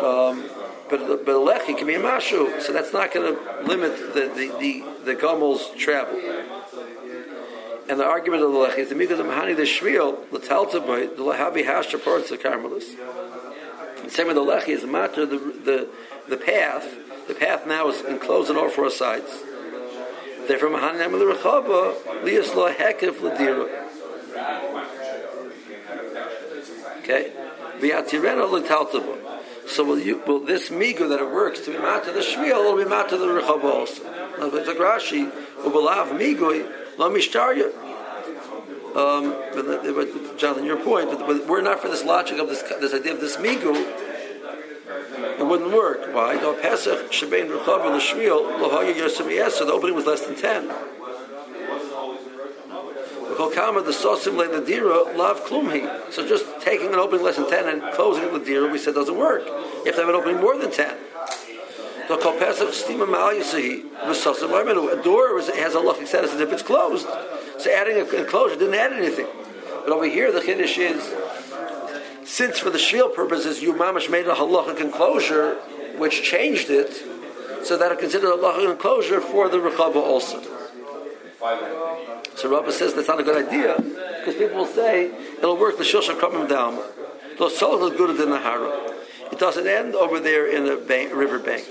Um, 0.03 0.49
but 0.89 1.25
but 1.25 1.35
a 1.35 1.39
lechi 1.39 1.77
can 1.77 1.87
be 1.87 1.95
a 1.95 1.99
mashu, 1.99 2.61
so 2.61 2.73
that's 2.73 2.93
not 2.93 3.11
going 3.13 3.35
to 3.35 3.63
limit 3.63 4.13
the 4.13 4.27
the 4.27 4.55
the, 4.59 4.83
the 5.05 5.15
gamel's 5.15 5.69
travel. 5.71 6.19
And 7.87 7.99
the 7.99 8.05
argument 8.05 8.43
of 8.43 8.51
the 8.51 8.57
lechi 8.57 8.79
is 8.79 8.89
the 8.89 8.95
the 8.95 9.23
mahani 9.23 9.55
the 9.55 9.63
shvil 9.63 10.29
the 10.31 10.39
talta 10.39 10.79
by 10.79 11.01
the 11.01 11.23
lahavi 11.23 11.65
hashta 11.65 12.03
parts 12.03 12.31
of 12.31 12.39
carmelis. 12.39 12.95
The 14.03 14.09
same 14.09 14.27
with 14.27 14.35
the 14.35 14.41
lechi 14.43 14.69
is 14.69 14.81
the 14.81 14.87
matter 14.87 15.25
the 15.25 15.37
the 15.37 15.89
the 16.27 16.37
path. 16.37 16.95
The 17.27 17.33
path 17.33 17.65
now 17.65 17.87
is 17.89 18.01
enclosed 18.01 18.51
on 18.51 18.57
all 18.57 18.69
four 18.69 18.91
sides. 18.91 19.43
Therefore, 20.47 20.69
mahani 20.69 20.99
nam 20.99 21.13
the 21.13 21.25
rechava 21.25 22.23
lias 22.23 22.53
lo 22.53 22.71
hekef 22.71 23.15
ladira. 23.21 23.69
Okay, 26.99 27.31
v'atirena 27.79 28.47
l'taltaba. 28.51 29.34
So 29.67 29.83
will, 29.83 29.99
you, 29.99 30.21
will 30.27 30.39
this 30.39 30.69
migu 30.69 31.09
that 31.09 31.19
it 31.19 31.31
works 31.31 31.61
to 31.61 31.71
be 31.71 31.77
mat 31.77 32.05
to 32.05 32.11
the 32.11 32.19
shvil 32.19 32.63
will 32.63 32.77
be 32.83 32.89
mat 32.89 33.09
to 33.09 33.17
the 33.17 33.25
rechava 33.25 33.63
also. 33.63 34.03
It's 34.37 34.67
like 34.67 34.77
Rashi, 34.77 35.31
ubalav 35.63 36.09
migui 36.17 36.71
lo 36.97 37.09
mishtarya. 37.09 37.73
Um, 38.95 39.35
but, 39.53 39.83
but 39.95 40.37
Jonathan, 40.37 40.65
your 40.65 40.77
point, 40.77 41.09
but 41.09 41.47
we're 41.47 41.61
not 41.61 41.81
for 41.81 41.89
this 41.89 42.03
logic 42.03 42.39
of 42.39 42.47
this 42.47 42.61
this 42.61 42.93
idea 42.93 43.13
of 43.13 43.21
this 43.21 43.37
migu. 43.37 43.75
It 45.37 45.45
wouldn't 45.45 45.73
work. 45.73 46.13
Why? 46.13 46.35
No 46.35 46.53
Pesach 46.53 47.11
shebein 47.11 47.49
rechava 47.49 47.93
l'shvil 47.95 48.59
lo 48.61 48.69
haya 48.69 48.93
yosem 48.93 49.27
the 49.27 49.73
opening 49.73 49.95
was 49.95 50.05
less 50.05 50.21
than 50.25 50.35
ten. 50.35 50.71
The 53.35 53.91
sosim 53.91 54.37
ledira 54.37 55.15
lav 55.15 55.41
klumhi. 55.41 56.11
So 56.11 56.27
just 56.27 56.45
taking 56.61 56.93
an 56.93 56.95
opening 56.95 57.23
less 57.23 57.35
than 57.35 57.49
ten 57.49 57.67
and 57.67 57.93
closing 57.93 58.23
it 58.23 58.31
ledira, 58.31 58.71
we 58.71 58.77
said 58.77 58.95
doesn't 58.95 59.17
work. 59.17 59.45
You 59.45 59.83
have 59.85 59.95
to 59.95 60.01
have 60.01 60.09
an 60.09 60.15
opening 60.15 60.39
more 60.39 60.57
than 60.57 60.71
ten. 60.71 60.95
The 62.07 62.17
kol 62.17 62.37
pesach 62.37 62.69
stima 62.69 63.09
mal 63.09 63.33
yisihi 63.33 63.89
v'sosim 64.05 64.99
A 64.99 65.03
door 65.03 65.41
has 65.41 65.73
a 65.73 65.79
lucky 65.79 66.05
status 66.05 66.33
as 66.33 66.39
if 66.39 66.53
it's 66.53 66.63
closed. 66.63 67.07
So 67.57 67.71
adding 67.71 67.97
a 67.97 68.05
enclosure 68.21 68.55
didn't 68.55 68.75
add 68.75 68.93
anything. 68.93 69.27
But 69.83 69.89
over 69.89 70.05
here, 70.05 70.31
the 70.31 70.39
chiddush 70.39 70.77
is 70.77 71.13
since 72.27 72.57
for 72.57 72.69
the 72.69 72.77
shvil 72.77 73.13
purposes 73.13 73.61
you 73.61 73.73
mamish 73.73 74.09
made 74.09 74.27
a 74.27 74.33
halachic 74.33 74.79
enclosure, 74.79 75.55
which 75.97 76.23
changed 76.23 76.69
it, 76.69 76.93
so 77.65 77.77
that 77.77 77.91
it 77.91 77.99
considered 77.99 78.31
a 78.31 78.37
halachic 78.37 78.71
enclosure 78.71 79.19
for 79.19 79.49
the 79.49 79.57
rechava 79.57 79.97
also. 79.97 80.41
So 82.35 82.49
Rabbi 82.51 82.71
says 82.71 82.93
that's 82.93 83.07
not 83.07 83.19
a 83.19 83.23
good 83.23 83.47
idea 83.47 83.75
because 83.77 84.35
people 84.35 84.57
will 84.57 84.65
say 84.65 85.11
it'll 85.37 85.57
work 85.57 85.77
the 85.77 85.83
shulchan 85.83 86.19
kramim 86.19 86.49
down. 86.49 86.81
The 87.37 87.49
soul 87.49 87.85
is 87.85 87.97
good 87.97 88.17
than 88.17 88.29
the 88.29 88.39
hara. 88.39 88.93
It 89.31 89.39
doesn't 89.39 89.67
end 89.67 89.95
over 89.95 90.19
there 90.19 90.47
in 90.47 90.65
the 90.65 90.75
bank, 90.75 91.13
river 91.13 91.39
bank. 91.39 91.65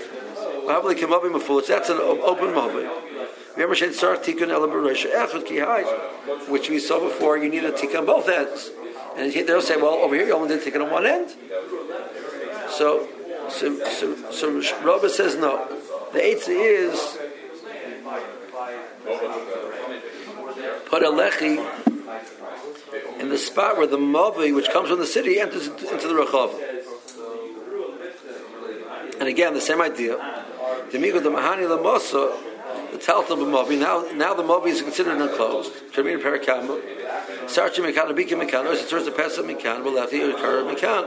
That's 0.67 1.89
an 1.89 1.97
open 1.99 2.53
movie. 2.53 2.87
Which 6.49 6.69
we 6.69 6.79
saw 6.79 6.99
before, 6.99 7.37
you 7.37 7.49
need 7.49 7.63
a 7.63 7.71
tikkun 7.71 7.99
on 7.99 8.05
both 8.05 8.27
ends. 8.27 8.71
And 9.15 9.31
they'll 9.31 9.61
say, 9.61 9.77
well, 9.77 9.93
over 9.93 10.15
here 10.15 10.27
you 10.27 10.33
only 10.33 10.49
did 10.49 10.61
tikkun 10.61 10.83
on 10.83 10.91
one 10.91 11.05
end. 11.05 11.29
So, 12.69 13.07
so, 13.49 13.79
so, 13.89 14.31
so 14.31 14.61
Rabbi 14.83 15.07
says 15.07 15.35
no. 15.35 15.67
The 16.11 16.23
eighth 16.23 16.49
is 16.49 17.17
put 20.95 21.03
a 21.03 21.11
lechi 21.11 21.59
in 23.19 23.27
the 23.27 23.37
spot 23.37 23.75
where 23.77 23.85
the 23.85 23.97
mavi, 23.97 24.55
which 24.55 24.69
comes 24.69 24.87
from 24.87 24.97
the 24.97 25.05
city, 25.05 25.41
enters 25.41 25.67
into 25.67 26.07
the 26.07 26.13
rechava. 26.13 26.57
And 29.19 29.27
again, 29.27 29.53
the 29.53 29.59
same 29.59 29.81
idea. 29.81 30.15
The 30.91 30.97
migo 30.97 31.21
the 31.21 31.29
mahani 31.29 31.67
lamosa, 31.67 32.31
the 32.93 32.97
telta 32.97 33.35
b'movi. 33.35 33.77
Now, 33.77 34.05
now 34.13 34.33
the 34.35 34.43
movi 34.43 34.67
is 34.67 34.81
considered 34.81 35.19
enclosed. 35.21 35.73
Shemir 35.91 36.21
perakama. 36.21 36.79
Sarchi 37.47 37.81
mekan 37.83 38.09
abiki 38.13 38.41
mekan. 38.41 38.65
Or 38.65 38.71
it's 38.71 38.89
a 38.93 39.11
pesa 39.11 39.43
mekan. 39.43 39.83
V'lechi 39.83 40.33
or 40.33 40.37
kara 40.37 40.63
mekan. 40.63 41.03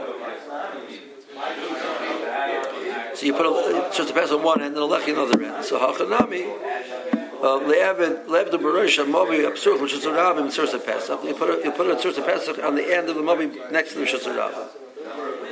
So 3.15 3.25
you 3.25 3.33
put 3.33 3.47
a 3.47 3.89
just 3.91 4.11
a 4.11 4.13
pesa 4.13 4.37
on 4.37 4.43
one 4.43 4.61
end 4.61 4.77
and 4.77 4.83
a 4.83 4.87
lechi 4.87 5.17
on 5.17 5.29
the 5.29 5.35
other 5.35 5.43
end. 5.43 5.65
So 5.65 5.79
hachanami. 5.79 7.18
Le'evin 7.41 8.27
lev 8.27 8.51
the 8.51 8.57
barush 8.57 8.97
movi 9.05 9.47
absurd 9.47 9.81
which 9.81 9.93
is 9.93 10.05
a 10.05 10.09
rabbim 10.09 10.41
in 10.41 10.47
Sursa 10.47 10.83
Pesach. 10.85 11.23
You 11.23 11.33
put 11.33 11.49
a, 11.49 11.63
you 11.63 11.71
put 11.71 11.87
a 11.87 11.95
Sursa 11.95 12.25
Pesach 12.25 12.59
on 12.63 12.75
the 12.75 12.95
end 12.95 13.09
of 13.09 13.15
the 13.15 13.21
movi 13.21 13.71
next 13.71 13.93
to 13.93 13.99
the 13.99 14.05
Shus 14.05 14.23
Rabbim. 14.23 14.67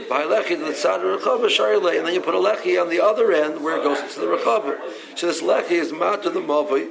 By 0.09 0.23
lechi 0.23 0.49
to 0.49 0.57
the 0.57 0.71
tzad 0.71 1.03
of 1.03 1.21
rechava 1.21 1.47
sharilei, 1.47 1.97
and 1.97 2.07
then 2.07 2.13
you 2.13 2.21
put 2.21 2.33
a 2.33 2.37
lechi 2.37 2.81
on 2.81 2.89
the 2.89 3.01
other 3.01 3.31
end 3.31 3.61
where 3.61 3.77
it 3.77 3.83
goes 3.83 4.13
to 4.13 4.19
the 4.19 4.25
rechava. 4.25 4.77
So 5.15 5.27
this 5.27 5.41
lechi 5.41 5.71
is 5.71 5.91
mat 5.91 6.23
to 6.23 6.29
the 6.29 6.39
movi. 6.39 6.89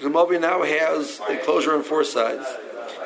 The 0.00 0.08
movi 0.08 0.40
now 0.40 0.62
has 0.62 1.20
enclosure 1.30 1.74
on 1.74 1.82
four 1.82 2.04
sides. 2.04 2.44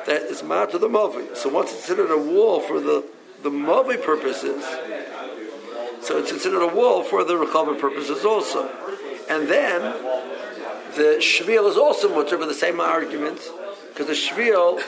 That 0.06 0.22
is 0.22 0.42
mat 0.42 0.70
to 0.70 0.78
the 0.78 0.88
movi. 0.88 1.36
So 1.36 1.48
once 1.48 1.72
it's 1.72 1.86
considered 1.86 2.12
a 2.12 2.18
wall 2.18 2.60
for 2.60 2.80
the 2.80 3.04
the 3.42 3.50
movi 3.50 4.02
purposes, 4.02 4.64
so 6.02 6.18
it's 6.18 6.30
considered 6.30 6.62
a 6.62 6.74
wall 6.74 7.02
for 7.02 7.22
the 7.22 7.34
rechava 7.34 7.78
purposes 7.80 8.24
also. 8.24 8.68
And 9.28 9.48
then 9.48 9.82
the 10.94 11.18
shvil 11.18 11.68
is 11.68 11.76
also 11.76 12.08
mutter 12.08 12.38
for 12.38 12.46
the 12.46 12.54
same 12.54 12.80
argument 12.80 13.40
because 13.88 14.06
the 14.06 14.12
shvil 14.12 14.80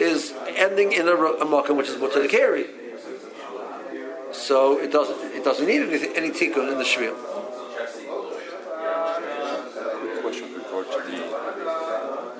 is 0.00 0.32
ending 0.56 0.92
in 0.92 1.08
a, 1.08 1.12
a 1.12 1.74
which 1.74 1.88
is 1.88 1.98
mutter 1.98 2.22
to 2.22 2.28
carry. 2.28 2.66
So 4.32 4.78
it 4.78 4.90
doesn't 4.92 5.34
it 5.34 5.44
doesn't 5.44 5.66
need 5.66 5.82
any, 5.82 6.16
any 6.16 6.30
tikkun 6.30 6.72
in 6.72 6.78
the 6.78 6.84
shvil. 6.84 7.16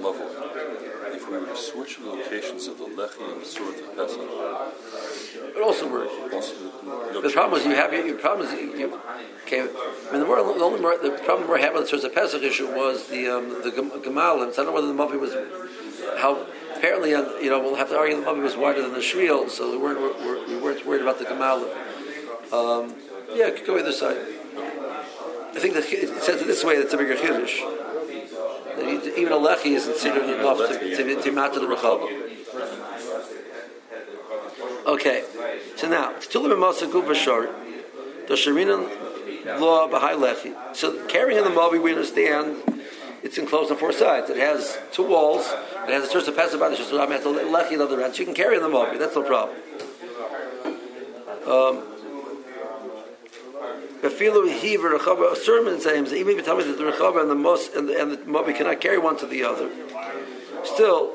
Level. 0.03 0.27
If 1.15 1.29
we 1.29 1.39
were 1.39 1.47
to 1.47 1.57
switch 1.57 1.99
the 1.99 2.07
locations 2.07 2.67
of 2.67 2.79
the 2.79 2.87
lechi 2.87 3.33
and 3.33 3.41
the 3.41 3.45
surat 3.45 3.97
pesach, 3.97 4.21
It 5.35 5.63
also 5.63 5.91
works. 5.91 6.13
The 7.23 7.31
problem 7.33 7.61
is 7.61 7.67
you 7.67 7.75
have 7.75 7.93
your 7.93 8.19
problem 8.19 8.47
is 8.47 8.53
you, 8.61 8.77
you 8.77 9.01
okay. 9.47 9.61
I 9.61 10.13
mean, 10.13 10.21
the, 10.21 10.27
more, 10.27 10.37
the 10.37 10.65
only 10.65 10.81
more, 10.81 10.97
the 10.99 11.11
problem 11.25 11.49
we're 11.49 11.59
having 11.59 11.81
with 11.81 11.91
the 11.91 12.09
Pesach 12.09 12.43
issue 12.43 12.67
was 12.67 13.09
the 13.09 13.29
um, 13.29 13.63
the 13.63 13.71
gem- 13.71 13.91
gemalim. 13.91 14.53
I 14.53 14.57
don't 14.57 14.67
know 14.67 14.73
whether 14.73 14.89
the 14.89 14.95
movie 14.95 15.17
was 15.17 15.35
how 16.19 16.47
apparently 16.77 17.15
uh, 17.15 17.37
you 17.37 17.51
know 17.51 17.61
we'll 17.61 17.77
have 17.77 17.89
to 17.91 17.97
argue 17.97 18.17
the 18.17 18.27
movie 18.27 18.41
was 18.41 18.57
wider 18.57 18.83
than 18.83 18.93
the 18.93 18.99
shvil, 18.99 19.49
so 19.49 19.71
we 19.71 19.79
weren't 19.79 20.01
we're, 20.01 20.47
we 20.49 20.57
weren't 20.61 20.85
worried 20.87 21.03
about 21.03 21.19
the 21.19 21.25
gemalim. 21.25 21.71
Um, 22.53 22.95
yeah, 23.35 23.51
go 23.65 23.79
either 23.79 23.93
side. 23.93 24.19
I 25.55 25.59
think 25.59 25.75
that 25.75 25.85
it 25.91 26.23
says 26.23 26.43
it 26.43 26.47
this 26.47 26.65
way. 26.65 26.79
That's 26.79 26.93
a 26.95 26.97
bigger 26.97 27.15
chiddush. 27.15 27.61
Even 29.17 29.33
a 29.33 29.37
lechi 29.37 29.77
is 29.77 29.85
considered 29.87 30.29
enough 30.29 30.59
to 30.59 30.79
to, 30.79 30.97
to 30.97 31.23
to 31.23 31.61
the 31.61 31.67
rechava. 31.67 32.32
Okay, 34.93 35.25
so 35.75 35.89
now 35.89 36.13
Titulim 36.19 36.59
Masa 36.59 36.87
Gubashar, 36.87 37.49
the 38.29 38.35
Sharinan 38.35 39.59
law 39.59 39.89
behind 39.89 40.21
Lechi. 40.21 40.55
So 40.77 41.07
carrying 41.07 41.43
the 41.43 41.49
Mavi, 41.49 41.83
we 41.83 41.93
understand 41.93 42.59
it's 43.23 43.39
enclosed 43.39 43.71
on 43.71 43.79
four 43.79 43.93
sides. 43.93 44.29
It 44.29 44.37
has 44.37 44.79
two 44.93 45.05
walls. 45.05 45.51
It 45.89 45.95
has 45.95 46.11
a 46.11 46.13
church 46.13 46.27
to 46.27 46.33
pass 46.33 46.53
about. 46.53 46.73
It's 46.73 46.81
just 46.81 46.93
a 46.93 46.97
Lechi 46.97 47.71
the 47.71 47.85
other. 47.85 48.13
So 48.13 48.19
you 48.19 48.27
can 48.27 48.35
carry 48.35 48.59
the 48.59 48.69
Mavi. 48.69 48.99
That's 48.99 49.17
no 49.17 49.23
problem. 49.23 49.57
Um, 51.49 51.89
sermon 55.43 55.81
saying 55.81 56.07
even 56.09 56.33
if 56.33 56.37
you 56.37 56.43
tell 56.43 56.59
me 56.59 56.65
that 56.65 56.77
the 56.77 56.85
rechava 56.85 57.23
and 57.23 57.31
the 57.31 57.35
mos 57.35 57.75
and 57.75 57.89
the, 57.89 57.99
and 57.99 58.13
the 58.13 58.17
mavi 58.19 58.55
cannot 58.55 58.79
carry 58.83 58.99
one 58.99 59.17
to 59.17 59.27
the 59.27 59.43
other, 59.43 59.71
still 60.65 61.15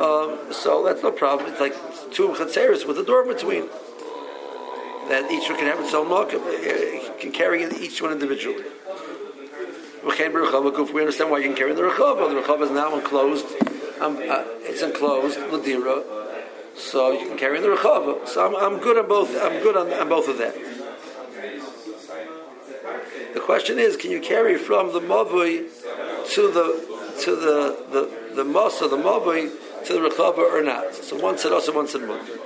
Um, 0.00 0.52
so 0.52 0.84
that's 0.84 1.02
no 1.02 1.12
problem. 1.12 1.50
It's 1.50 1.60
like 1.60 1.74
two 2.12 2.28
Chatzeros 2.30 2.86
with 2.86 2.98
a 2.98 3.04
door 3.04 3.24
between. 3.24 3.68
That 5.08 5.30
each 5.30 5.48
one 5.48 5.56
can 5.58 5.68
have 5.68 5.78
its 5.78 5.94
own 5.94 6.08
market, 6.08 6.40
can 7.20 7.30
carry 7.30 7.62
each 7.76 8.02
one 8.02 8.10
individually. 8.10 8.64
We 10.04 11.00
understand 11.00 11.30
why 11.30 11.38
you 11.38 11.44
can 11.44 11.54
carry 11.56 11.74
the 11.74 11.82
Rechava. 11.82 12.28
The 12.28 12.40
Rechava 12.40 12.62
is 12.62 12.70
now 12.72 12.96
enclosed. 12.96 13.46
Um, 14.00 14.16
uh, 14.16 14.42
it's 14.62 14.82
enclosed, 14.82 15.38
Ladira. 15.38 16.02
So 16.76 17.12
you 17.12 17.28
can 17.28 17.38
carry 17.38 17.60
the 17.60 17.68
Rechava. 17.68 18.26
So 18.26 18.46
I'm, 18.46 18.56
I'm 18.56 18.80
good 18.80 18.98
on 18.98 19.08
both. 19.08 19.30
I'm 19.40 19.62
good 19.62 19.76
on, 19.76 19.92
on 19.92 20.08
both 20.08 20.28
of 20.28 20.38
them. 20.38 20.52
Question 23.46 23.78
is, 23.78 23.96
can 23.96 24.10
you 24.10 24.20
carry 24.20 24.58
from 24.58 24.92
the 24.92 24.98
mavui 24.98 25.68
to 26.34 26.50
the 26.50 26.66
to 27.22 27.36
the 27.36 27.86
the 27.92 28.34
the 28.34 28.42
masa, 28.42 28.90
the 28.90 28.96
mavui 28.96 29.52
to 29.84 29.92
the 29.92 30.00
rechava 30.00 30.38
or 30.38 30.64
not? 30.64 30.92
So 30.96 31.16
one 31.16 31.38
said 31.38 31.52
also, 31.52 31.72
one 31.72 31.86
said 31.86 32.00
mutter. 32.00 32.40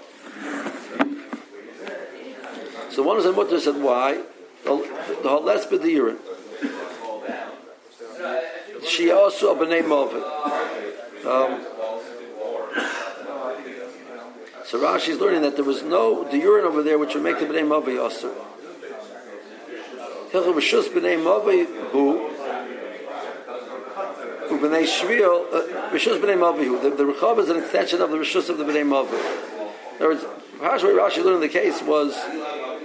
So 2.90 3.02
one 3.02 3.22
said 3.22 3.34
mutter 3.34 3.58
said 3.58 3.82
why? 3.82 4.20
The 4.64 4.76
the 5.22 5.28
holes 5.30 5.64
b'dirin. 5.64 6.18
She 8.86 9.10
also 9.10 9.54
a 9.54 9.56
b'nei 9.56 9.80
mavui. 9.80 10.22
Um, 11.24 11.64
so 14.66 14.78
Rashi 14.78 15.08
is 15.08 15.18
learning 15.18 15.40
that 15.40 15.56
there 15.56 15.64
was 15.64 15.82
no 15.82 16.24
the 16.24 16.36
urine 16.36 16.66
over 16.66 16.82
there 16.82 16.98
which 16.98 17.14
would 17.14 17.22
make 17.22 17.38
the 17.38 17.46
b'nei 17.46 17.64
mavui 17.64 17.98
also. 17.98 18.50
B'nei 20.32 21.18
mavei 21.18 21.66
hu 21.90 22.30
u'b'nei 24.50 24.84
shvil 24.84 25.50
b'shus 25.90 26.20
b'nei 26.20 26.38
mavei 26.38 26.64
hu. 26.64 26.80
The, 26.80 26.90
the 26.90 27.04
rechav 27.04 27.38
is 27.38 27.48
an 27.48 27.58
extension 27.58 28.00
of 28.00 28.10
the 28.10 28.16
rishus 28.16 28.48
of 28.48 28.58
the 28.58 28.64
b'nei 28.64 28.84
mavei. 28.84 29.18
In 29.96 30.06
other 30.06 30.14
words, 30.14 30.24
perhaps 30.58 30.82
what 30.82 30.94
Rashi 30.94 31.24
learned 31.24 31.36
in 31.36 31.40
the 31.42 31.48
case 31.48 31.82
was 31.82 32.14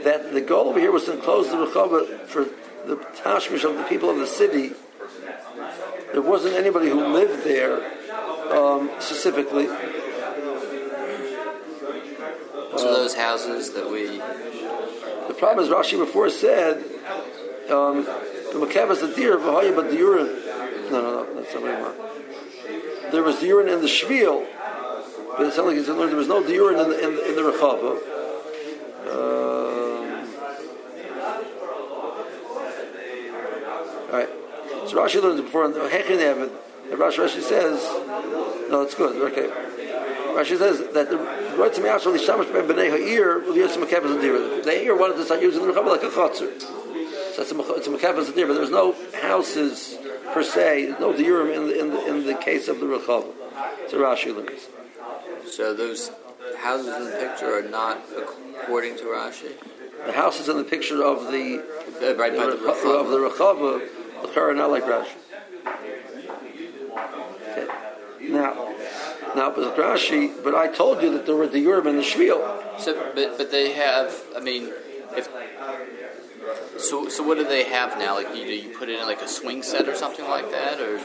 that 0.03 0.33
the 0.33 0.41
goal 0.41 0.69
over 0.69 0.79
here 0.79 0.91
was 0.91 1.05
to 1.05 1.13
enclose 1.13 1.49
the 1.49 1.57
rechav 1.57 2.25
for 2.27 2.45
the 2.87 2.95
tashmish 3.23 3.63
of 3.63 3.77
the 3.77 3.83
people 3.83 4.09
of 4.09 4.17
the 4.17 4.27
city. 4.27 4.73
There 6.11 6.21
wasn't 6.21 6.55
anybody 6.55 6.89
who 6.89 7.05
lived 7.05 7.43
there 7.43 7.81
um, 8.51 8.89
specifically. 8.99 9.67
So 12.77 12.93
those 12.93 13.15
houses 13.15 13.71
that 13.73 13.89
we 13.89 14.17
The 15.27 15.33
problem 15.33 15.65
is 15.65 15.71
Rashi 15.71 15.97
before 15.97 16.29
said 16.29 16.83
um, 17.69 18.05
the 18.05 18.87
is 18.91 19.01
the 19.01 19.13
deer, 19.15 19.37
but 19.37 19.89
the 19.89 19.95
urine. 19.95 20.27
No, 20.91 21.01
no, 21.01 21.23
no, 21.23 21.41
that's 21.41 21.53
not 21.53 21.63
what. 21.63 23.11
There 23.11 23.23
was 23.23 23.39
the 23.39 23.47
urine 23.47 23.69
in 23.69 23.81
the 23.81 23.87
shvil, 23.87 24.45
but 25.37 25.47
it 25.47 25.53
sounded 25.53 25.71
like 25.71 25.77
he's 25.77 25.87
learned 25.87 26.11
there 26.11 26.17
was 26.17 26.27
no 26.27 26.39
urine 26.39 26.79
in 26.79 26.89
the 26.89 26.97
in 26.99 27.11
in 27.29 27.35
the 27.35 27.41
rechava. 27.41 27.97
Um, 29.07 29.35
all 34.11 34.19
right. 34.19 34.29
So 34.87 34.97
Rashi 34.97 35.21
learns 35.21 35.41
before 35.41 35.69
Hechin 35.69 36.19
Evid. 36.19 36.51
And 36.91 36.99
Rashi, 36.99 37.19
Rashi 37.25 37.41
says, 37.41 37.81
no, 38.69 38.81
it's 38.81 38.93
good. 38.95 39.15
Okay. 39.31 39.49
Rashi 40.35 40.57
says 40.57 40.79
that 40.93 41.09
the 41.09 41.17
right 41.57 41.73
to 41.73 41.81
me 41.81 41.89
actually 41.89 42.19
shamash 42.19 42.47
ben 42.47 42.67
bnei 42.67 42.89
ha'ir 42.89 43.39
will 43.39 43.55
use 43.55 43.73
some 43.73 43.83
mekabas 43.83 44.11
and 44.11 44.21
deer. 44.21 44.61
The 44.61 44.83
ear 44.83 44.95
wanted 44.95 45.15
to 45.17 45.25
start 45.25 45.41
using 45.41 45.65
the 45.65 45.71
rechava 45.73 45.87
like 45.87 46.03
a 46.03 46.09
chotzer. 46.09 46.74
So 47.35 47.41
it's 47.41 47.51
a, 47.51 47.73
it's 47.75 47.87
a 47.87 47.89
mekabas 47.89 48.27
but 48.27 48.35
there 48.35 48.47
was 48.47 48.69
no 48.69 48.95
houses 49.21 49.97
per 50.33 50.41
se, 50.41 50.95
no 51.01 51.11
diurim 51.13 51.53
in 51.53 51.67
the, 51.67 51.79
in 51.79 51.89
the 51.89 52.05
in 52.07 52.25
the 52.25 52.33
case 52.35 52.69
of 52.69 52.79
the 52.79 52.85
rechava. 52.85 53.29
a 53.91 53.95
Rashi 53.95 54.33
learns. 54.33 54.67
so 55.51 55.73
those 55.73 56.11
houses 56.57 56.87
in 56.95 57.03
the 57.05 57.11
picture 57.11 57.57
are 57.59 57.69
not 57.69 57.99
according 58.63 58.95
to 58.97 59.03
Rashi. 59.03 59.51
The 60.05 60.13
houses 60.13 60.47
in 60.47 60.57
the 60.57 60.63
picture 60.63 61.03
of 61.03 61.31
the, 61.31 61.61
Uh, 62.01 62.15
right 62.15 62.31
the 62.31 62.37
by 62.37 62.45
the 62.45 62.55
recha- 62.55 62.99
of 63.01 63.09
the 63.09 63.17
Rechava. 63.17 63.89
rechava 64.23 64.37
are 64.37 64.53
not 64.53 64.69
like 64.71 64.85
Rashi. 64.85 65.17
Okay. 67.51 67.67
Now, 68.29 68.73
now, 69.35 69.49
but 69.51 69.75
Rashi, 69.77 70.31
but 70.43 70.55
I 70.55 70.67
told 70.67 71.01
you 71.01 71.11
that 71.13 71.25
there 71.25 71.35
were 71.35 71.47
the 71.47 71.59
Urim 71.59 71.87
and 71.87 71.97
the 71.99 72.03
Shvil. 72.03 72.39
So, 72.79 73.11
but 73.15 73.37
but 73.37 73.51
they 73.51 73.73
have. 73.73 74.23
I 74.35 74.39
mean, 74.39 74.71
if 75.15 75.27
so, 76.77 77.09
so 77.09 77.23
what 77.23 77.37
do 77.37 77.43
they 77.43 77.63
have 77.65 77.97
now? 77.97 78.15
Like, 78.15 78.29
you, 78.35 78.45
do 78.45 78.53
you 78.55 78.77
put 78.77 78.89
it 78.89 78.99
in 78.99 79.05
like 79.05 79.21
a 79.21 79.27
swing 79.27 79.63
set 79.63 79.87
or 79.87 79.95
something 79.95 80.25
like 80.27 80.51
that, 80.51 80.79
or 80.79 80.99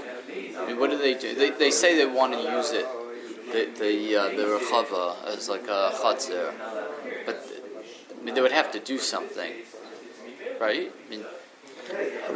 I 0.61 0.67
mean, 0.67 0.79
what 0.79 0.91
do 0.91 0.99
they 0.99 1.15
do? 1.15 1.35
They, 1.35 1.51
they 1.51 1.71
say 1.71 1.97
they 1.97 2.07
want 2.07 2.33
to 2.35 2.41
use 2.41 2.73
it, 2.73 2.87
the 3.53 3.71
the 3.79 4.17
uh, 4.17 4.29
the 4.37 4.45
rechava 4.59 5.25
as 5.27 5.49
like 5.49 5.65
a 5.69 5.91
chatzir, 6.01 6.53
but 7.27 7.37
I 8.19 8.23
mean, 8.25 8.35
they 8.35 8.41
would 8.43 8.53
have 8.53 8.71
to 8.73 8.81
do 8.81 8.99
something, 8.99 9.53
right? 10.61 10.93
I 11.07 11.11
mean, 11.11 11.25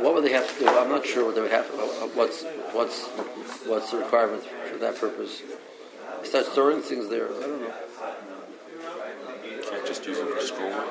What 0.02 0.14
would 0.14 0.24
they 0.24 0.32
have 0.32 0.48
to 0.52 0.58
do? 0.64 0.68
I'm 0.68 0.88
not 0.88 1.04
sure 1.06 1.24
what 1.26 1.34
they 1.36 1.40
would 1.40 1.52
have. 1.52 1.66
uh, 1.66 2.08
What's 2.18 2.42
what's 2.72 3.06
what's 3.66 3.90
the 3.90 3.98
requirement 3.98 4.42
for 4.70 4.78
that 4.78 4.96
purpose? 4.98 5.42
start 6.24 6.46
storing 6.46 6.80
things 6.80 7.08
there. 7.10 7.28
I 7.28 7.40
don't 7.40 7.60
know. 7.60 7.74
You 9.44 9.62
can't 9.70 9.86
just 9.86 10.06
use 10.06 10.18
it 10.18 10.26
for 10.26 10.40
scrolling. 10.40 10.88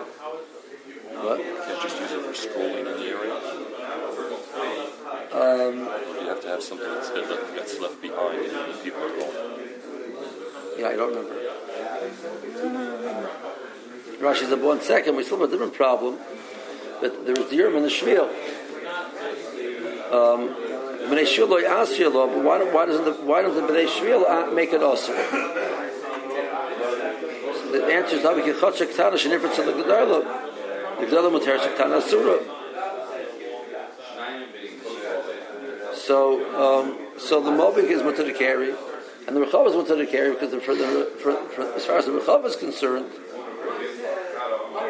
What? 1.24 1.39
You 1.39 1.45
can't 1.65 1.82
just 1.82 1.99
use 1.99 2.11
it 2.11 2.21
for 2.21 2.34
scrolling 2.34 2.80
in 2.80 2.86
the 2.86 3.07
area. 3.07 3.36
Um, 5.32 5.88
Or 5.88 6.21
you 6.21 6.28
have 6.28 6.41
to 6.41 6.47
have 6.49 6.61
something 6.61 6.88
that's, 6.88 7.09
that- 7.09 7.55
that's 7.55 7.80
left 7.80 8.01
behind 8.01 8.39
when 8.39 8.78
people 8.84 9.01
are 9.03 9.09
gone. 9.09 9.36
yeah, 10.78 10.89
I 10.89 10.95
don't 10.95 11.09
remember. 11.15 11.36
Rashi 14.19 14.45
said, 14.49 14.61
one 14.61 14.82
second, 14.82 15.15
we 15.15 15.24
still 15.24 15.39
have 15.39 15.47
a 15.47 15.51
different 15.51 15.74
problem. 15.74 16.19
But 17.01 17.26
there 17.26 17.36
was 17.36 17.49
the 17.49 17.57
Yerm 17.57 17.76
and 17.76 17.86
the 17.86 17.89
Shmuel. 17.89 18.30
Um, 20.13 20.55
Bnei 21.09 21.26
Shmuel 21.26 21.49
lo 21.49 21.61
yasir 21.61 22.13
lo, 22.13 22.28
but 22.28 22.43
why, 22.43 22.63
why 22.63 22.86
doesn't 22.86 23.05
the 23.05 23.13
why 23.26 23.41
doesn't 23.41 23.65
the 23.67 23.74
Bnei 23.74 23.88
Shmuel 23.88 24.26
uh, 24.30 24.51
make 24.51 24.71
it 24.71 24.84
also? 24.84 25.13
So 27.53 27.71
the 27.71 27.86
answer 27.93 28.15
is 28.17 28.24
not 28.24 28.36
because 28.36 28.59
chotsh 28.61 28.86
ktana 28.88 29.13
shenifrit 29.15 29.55
to 29.55 29.63
the 29.63 30.42
mutar. 31.09 31.59
So 35.95 36.43
um, 36.55 36.97
so 37.17 37.41
the 37.41 37.51
mobik 37.51 37.89
is 37.89 38.01
mutar 38.01 38.25
to 38.25 38.33
carry, 38.33 38.73
and 39.27 39.35
the 39.35 39.41
rechav 39.41 39.67
is 39.67 39.73
mutar 39.73 39.97
to 39.97 40.05
carry 40.05 40.31
because 40.31 40.51
for 40.63 40.75
the, 40.75 41.11
for, 41.21 41.35
for, 41.47 41.73
as 41.73 41.85
far 41.85 41.97
as 41.97 42.05
the 42.05 42.11
rechav 42.11 42.45
is 42.45 42.55
concerned, 42.55 43.09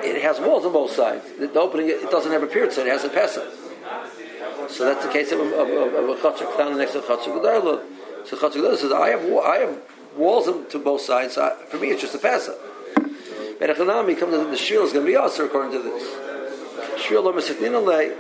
it 0.04 0.22
has 0.22 0.40
walls 0.40 0.66
on 0.66 0.74
both 0.74 0.92
sides. 0.92 1.26
The, 1.38 1.52
opening 1.60 1.90
it 1.90 2.10
doesn't 2.10 2.32
have 2.32 2.44
a 2.44 2.72
so 2.72 2.82
it 2.82 2.88
has 2.88 3.04
a 3.04 3.10
pesach. 3.10 3.52
So 4.70 4.86
that's 4.86 5.06
the 5.06 5.12
case 5.12 5.32
of, 5.32 5.40
of, 5.40 5.52
of, 5.54 5.94
of 5.94 6.10
a 6.10 6.16
chotzer 6.16 6.52
found 6.58 6.78
next 6.78 6.94
to 6.94 7.00
a 7.00 7.02
gedarla. 7.04 7.84
So 8.26 8.38
gedarla 8.38 8.78
says, 8.78 8.92
I 8.92 9.10
have 9.10 9.22
I 9.38 9.58
have 9.58 9.82
walls 10.16 10.48
on- 10.48 10.68
to 10.70 10.80
both 10.80 11.02
sides. 11.02 11.36
So 11.36 11.44
I, 11.44 11.66
for 11.66 11.78
me, 11.78 11.90
it's 11.90 12.02
just 12.02 12.16
a 12.16 12.20
pesach. 12.20 12.58
But 13.60 13.70
Echanami 13.70 14.18
comes 14.18 14.34
to 14.34 14.46
the 14.46 14.56
shvil 14.56 14.86
is 14.86 14.94
going 14.94 15.06
to 15.06 15.12
be 15.12 15.16
also 15.16 15.46
according 15.46 15.72
to 15.72 15.80
this. 15.80 16.04
Shvil 17.04 17.24
lo 17.24 17.34
alei. 17.34 18.16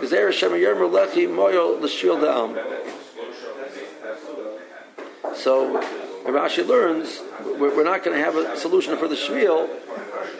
Gezer 0.00 0.26
Hashem 0.26 0.52
yermer 0.52 0.88
lechi 0.90 1.26
moyo 1.28 1.80
l'shvil 1.80 2.20
da'am. 2.20 2.56
So 5.34 5.80
Rashi 6.24 6.66
learns 6.66 7.20
we're, 7.58 7.84
not 7.84 8.04
going 8.04 8.16
to 8.16 8.22
have 8.22 8.36
a 8.36 8.56
solution 8.56 8.96
for 8.96 9.08
the 9.08 9.14
shvil 9.14 9.68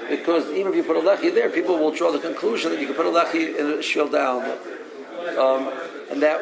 because 0.08 0.50
even 0.50 0.72
if 0.72 0.76
you 0.76 0.82
put 0.82 0.96
a 0.96 1.00
lechi 1.00 1.34
there, 1.34 1.50
people 1.50 1.78
will 1.78 1.90
draw 1.90 2.10
the 2.10 2.18
conclusion 2.18 2.70
that 2.72 2.80
you 2.80 2.86
can 2.86 2.94
put 2.94 3.06
a 3.06 3.10
lechi 3.10 3.58
in 3.58 3.66
a 3.66 3.76
shvil 3.78 4.10
down. 4.10 4.42
Um, 5.38 5.72
and 6.10 6.22
that 6.22 6.40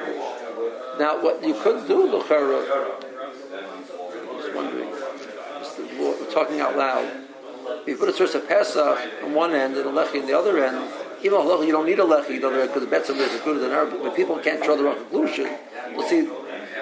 now 0.98 1.22
what 1.22 1.44
you 1.44 1.54
could 1.54 1.86
do, 1.86 2.06
Luchara, 2.08 3.00
just 4.38 4.54
wondering, 4.54 4.90
just, 5.58 5.78
we're 5.98 6.30
talking 6.32 6.60
out 6.60 6.76
loud. 6.76 7.25
If 7.86 7.90
you 7.90 7.96
put 7.98 8.08
a 8.08 8.12
source 8.12 8.34
of 8.34 8.48
Pesach 8.48 8.98
on 9.22 9.32
one 9.32 9.54
end 9.54 9.76
and 9.76 9.86
a 9.86 9.92
lechi 9.92 10.20
on 10.20 10.26
the 10.26 10.36
other 10.36 10.58
end, 10.58 10.90
even 11.22 11.38
though 11.46 11.62
you 11.62 11.70
don't 11.70 11.86
need 11.86 12.00
a 12.00 12.02
lechi 12.02 12.40
the 12.40 12.48
other 12.48 12.62
end 12.62 12.74
because 12.74 12.88
the 12.88 12.96
betzim 12.96 13.16
is 13.20 13.32
as 13.32 13.40
good 13.42 13.58
as 13.58 13.62
an 13.62 13.70
Arab, 13.70 13.94
but 14.02 14.16
people 14.16 14.36
can't 14.40 14.60
draw 14.60 14.74
the 14.74 14.82
wrong 14.82 14.96
conclusion. 14.96 15.56
We'll 15.94 16.08
see 16.08 16.28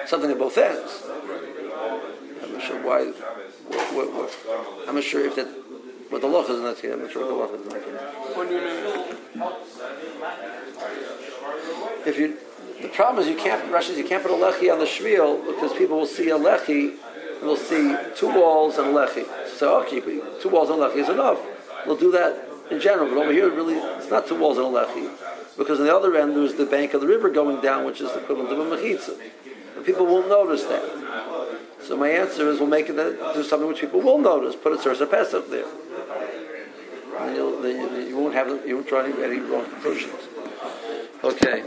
something 0.07 0.31
at 0.31 0.39
both 0.39 0.57
ends. 0.57 1.03
I'm 2.41 2.53
not 2.53 2.63
sure 2.63 2.81
why. 2.81 3.05
What, 3.05 3.93
what, 3.93 4.13
what, 4.13 4.87
I'm 4.89 4.95
not 4.95 5.03
sure 5.03 5.23
if 5.23 5.35
that 5.35 5.45
what 6.09 6.21
the 6.21 6.27
law 6.27 6.41
is 6.41 6.59
not 6.59 6.79
here. 6.79 6.93
I'm 6.93 7.03
not 7.03 7.11
sure 7.11 7.21
what 7.21 7.51
the 7.51 7.69
law 7.69 7.75
is 7.75 8.49
you 8.49 8.57
mean? 8.57 8.75
If 12.07 12.17
you, 12.17 12.37
the 12.81 12.87
problem 12.89 13.23
is 13.23 13.29
you 13.29 13.37
can't. 13.37 13.71
Russians, 13.71 13.99
you 13.99 14.05
can't 14.05 14.23
put 14.23 14.31
a 14.31 14.35
lechi 14.35 14.71
on 14.71 14.79
the 14.79 14.85
shvil 14.85 15.45
because 15.45 15.71
people 15.77 15.97
will 15.97 16.07
see 16.07 16.31
a 16.31 16.37
lechi 16.37 16.97
and 17.39 17.43
they'll 17.43 17.55
see 17.55 17.95
two 18.15 18.27
walls 18.27 18.79
and 18.79 18.87
a 18.87 18.91
lechi. 18.91 19.27
So 19.55 19.81
okay, 19.81 20.01
two 20.01 20.49
walls 20.49 20.69
and 20.69 20.81
a 20.81 20.89
lechi 20.89 20.97
is 20.97 21.09
enough. 21.09 21.39
We'll 21.85 21.97
do 21.97 22.11
that 22.11 22.47
in 22.71 22.79
general, 22.79 23.09
but 23.09 23.17
over 23.17 23.31
here, 23.31 23.49
really, 23.49 23.75
it's 23.75 24.09
not 24.09 24.27
two 24.27 24.35
walls 24.35 24.57
and 24.57 24.67
a 24.67 24.69
lechi 24.69 25.09
because 25.57 25.79
on 25.79 25.85
the 25.85 25.95
other 25.95 26.15
end 26.15 26.35
there's 26.35 26.55
the 26.55 26.65
bank 26.65 26.93
of 26.93 27.01
the 27.01 27.07
river 27.07 27.29
going 27.29 27.61
down, 27.61 27.85
which 27.85 28.01
is 28.01 28.11
the 28.11 28.19
equivalent 28.19 28.51
of 28.51 28.59
a 28.59 28.75
mechitza. 28.75 29.19
And 29.75 29.85
people 29.85 30.05
won't 30.05 30.27
notice 30.27 30.63
that. 30.63 30.83
So 31.81 31.95
my 31.95 32.09
answer 32.09 32.49
is, 32.49 32.59
we'll 32.59 32.67
make 32.67 32.89
it 32.89 32.95
do 32.95 33.43
something 33.43 33.67
which 33.67 33.79
people 33.79 34.01
will 34.01 34.17
notice. 34.17 34.55
Put 34.55 34.73
a 34.73 34.89
of 34.89 35.11
Pesach 35.11 35.49
there. 35.49 35.65
And 37.19 37.35
you'll, 37.35 37.61
then 37.61 37.95
you, 37.95 38.07
you 38.07 38.17
won't 38.17 38.33
have 38.33 38.47
you 38.67 38.75
won't 38.75 38.87
draw 38.87 39.01
any, 39.01 39.23
any 39.23 39.39
wrong 39.39 39.65
conclusions. 39.65 40.27
Okay. 41.23 41.63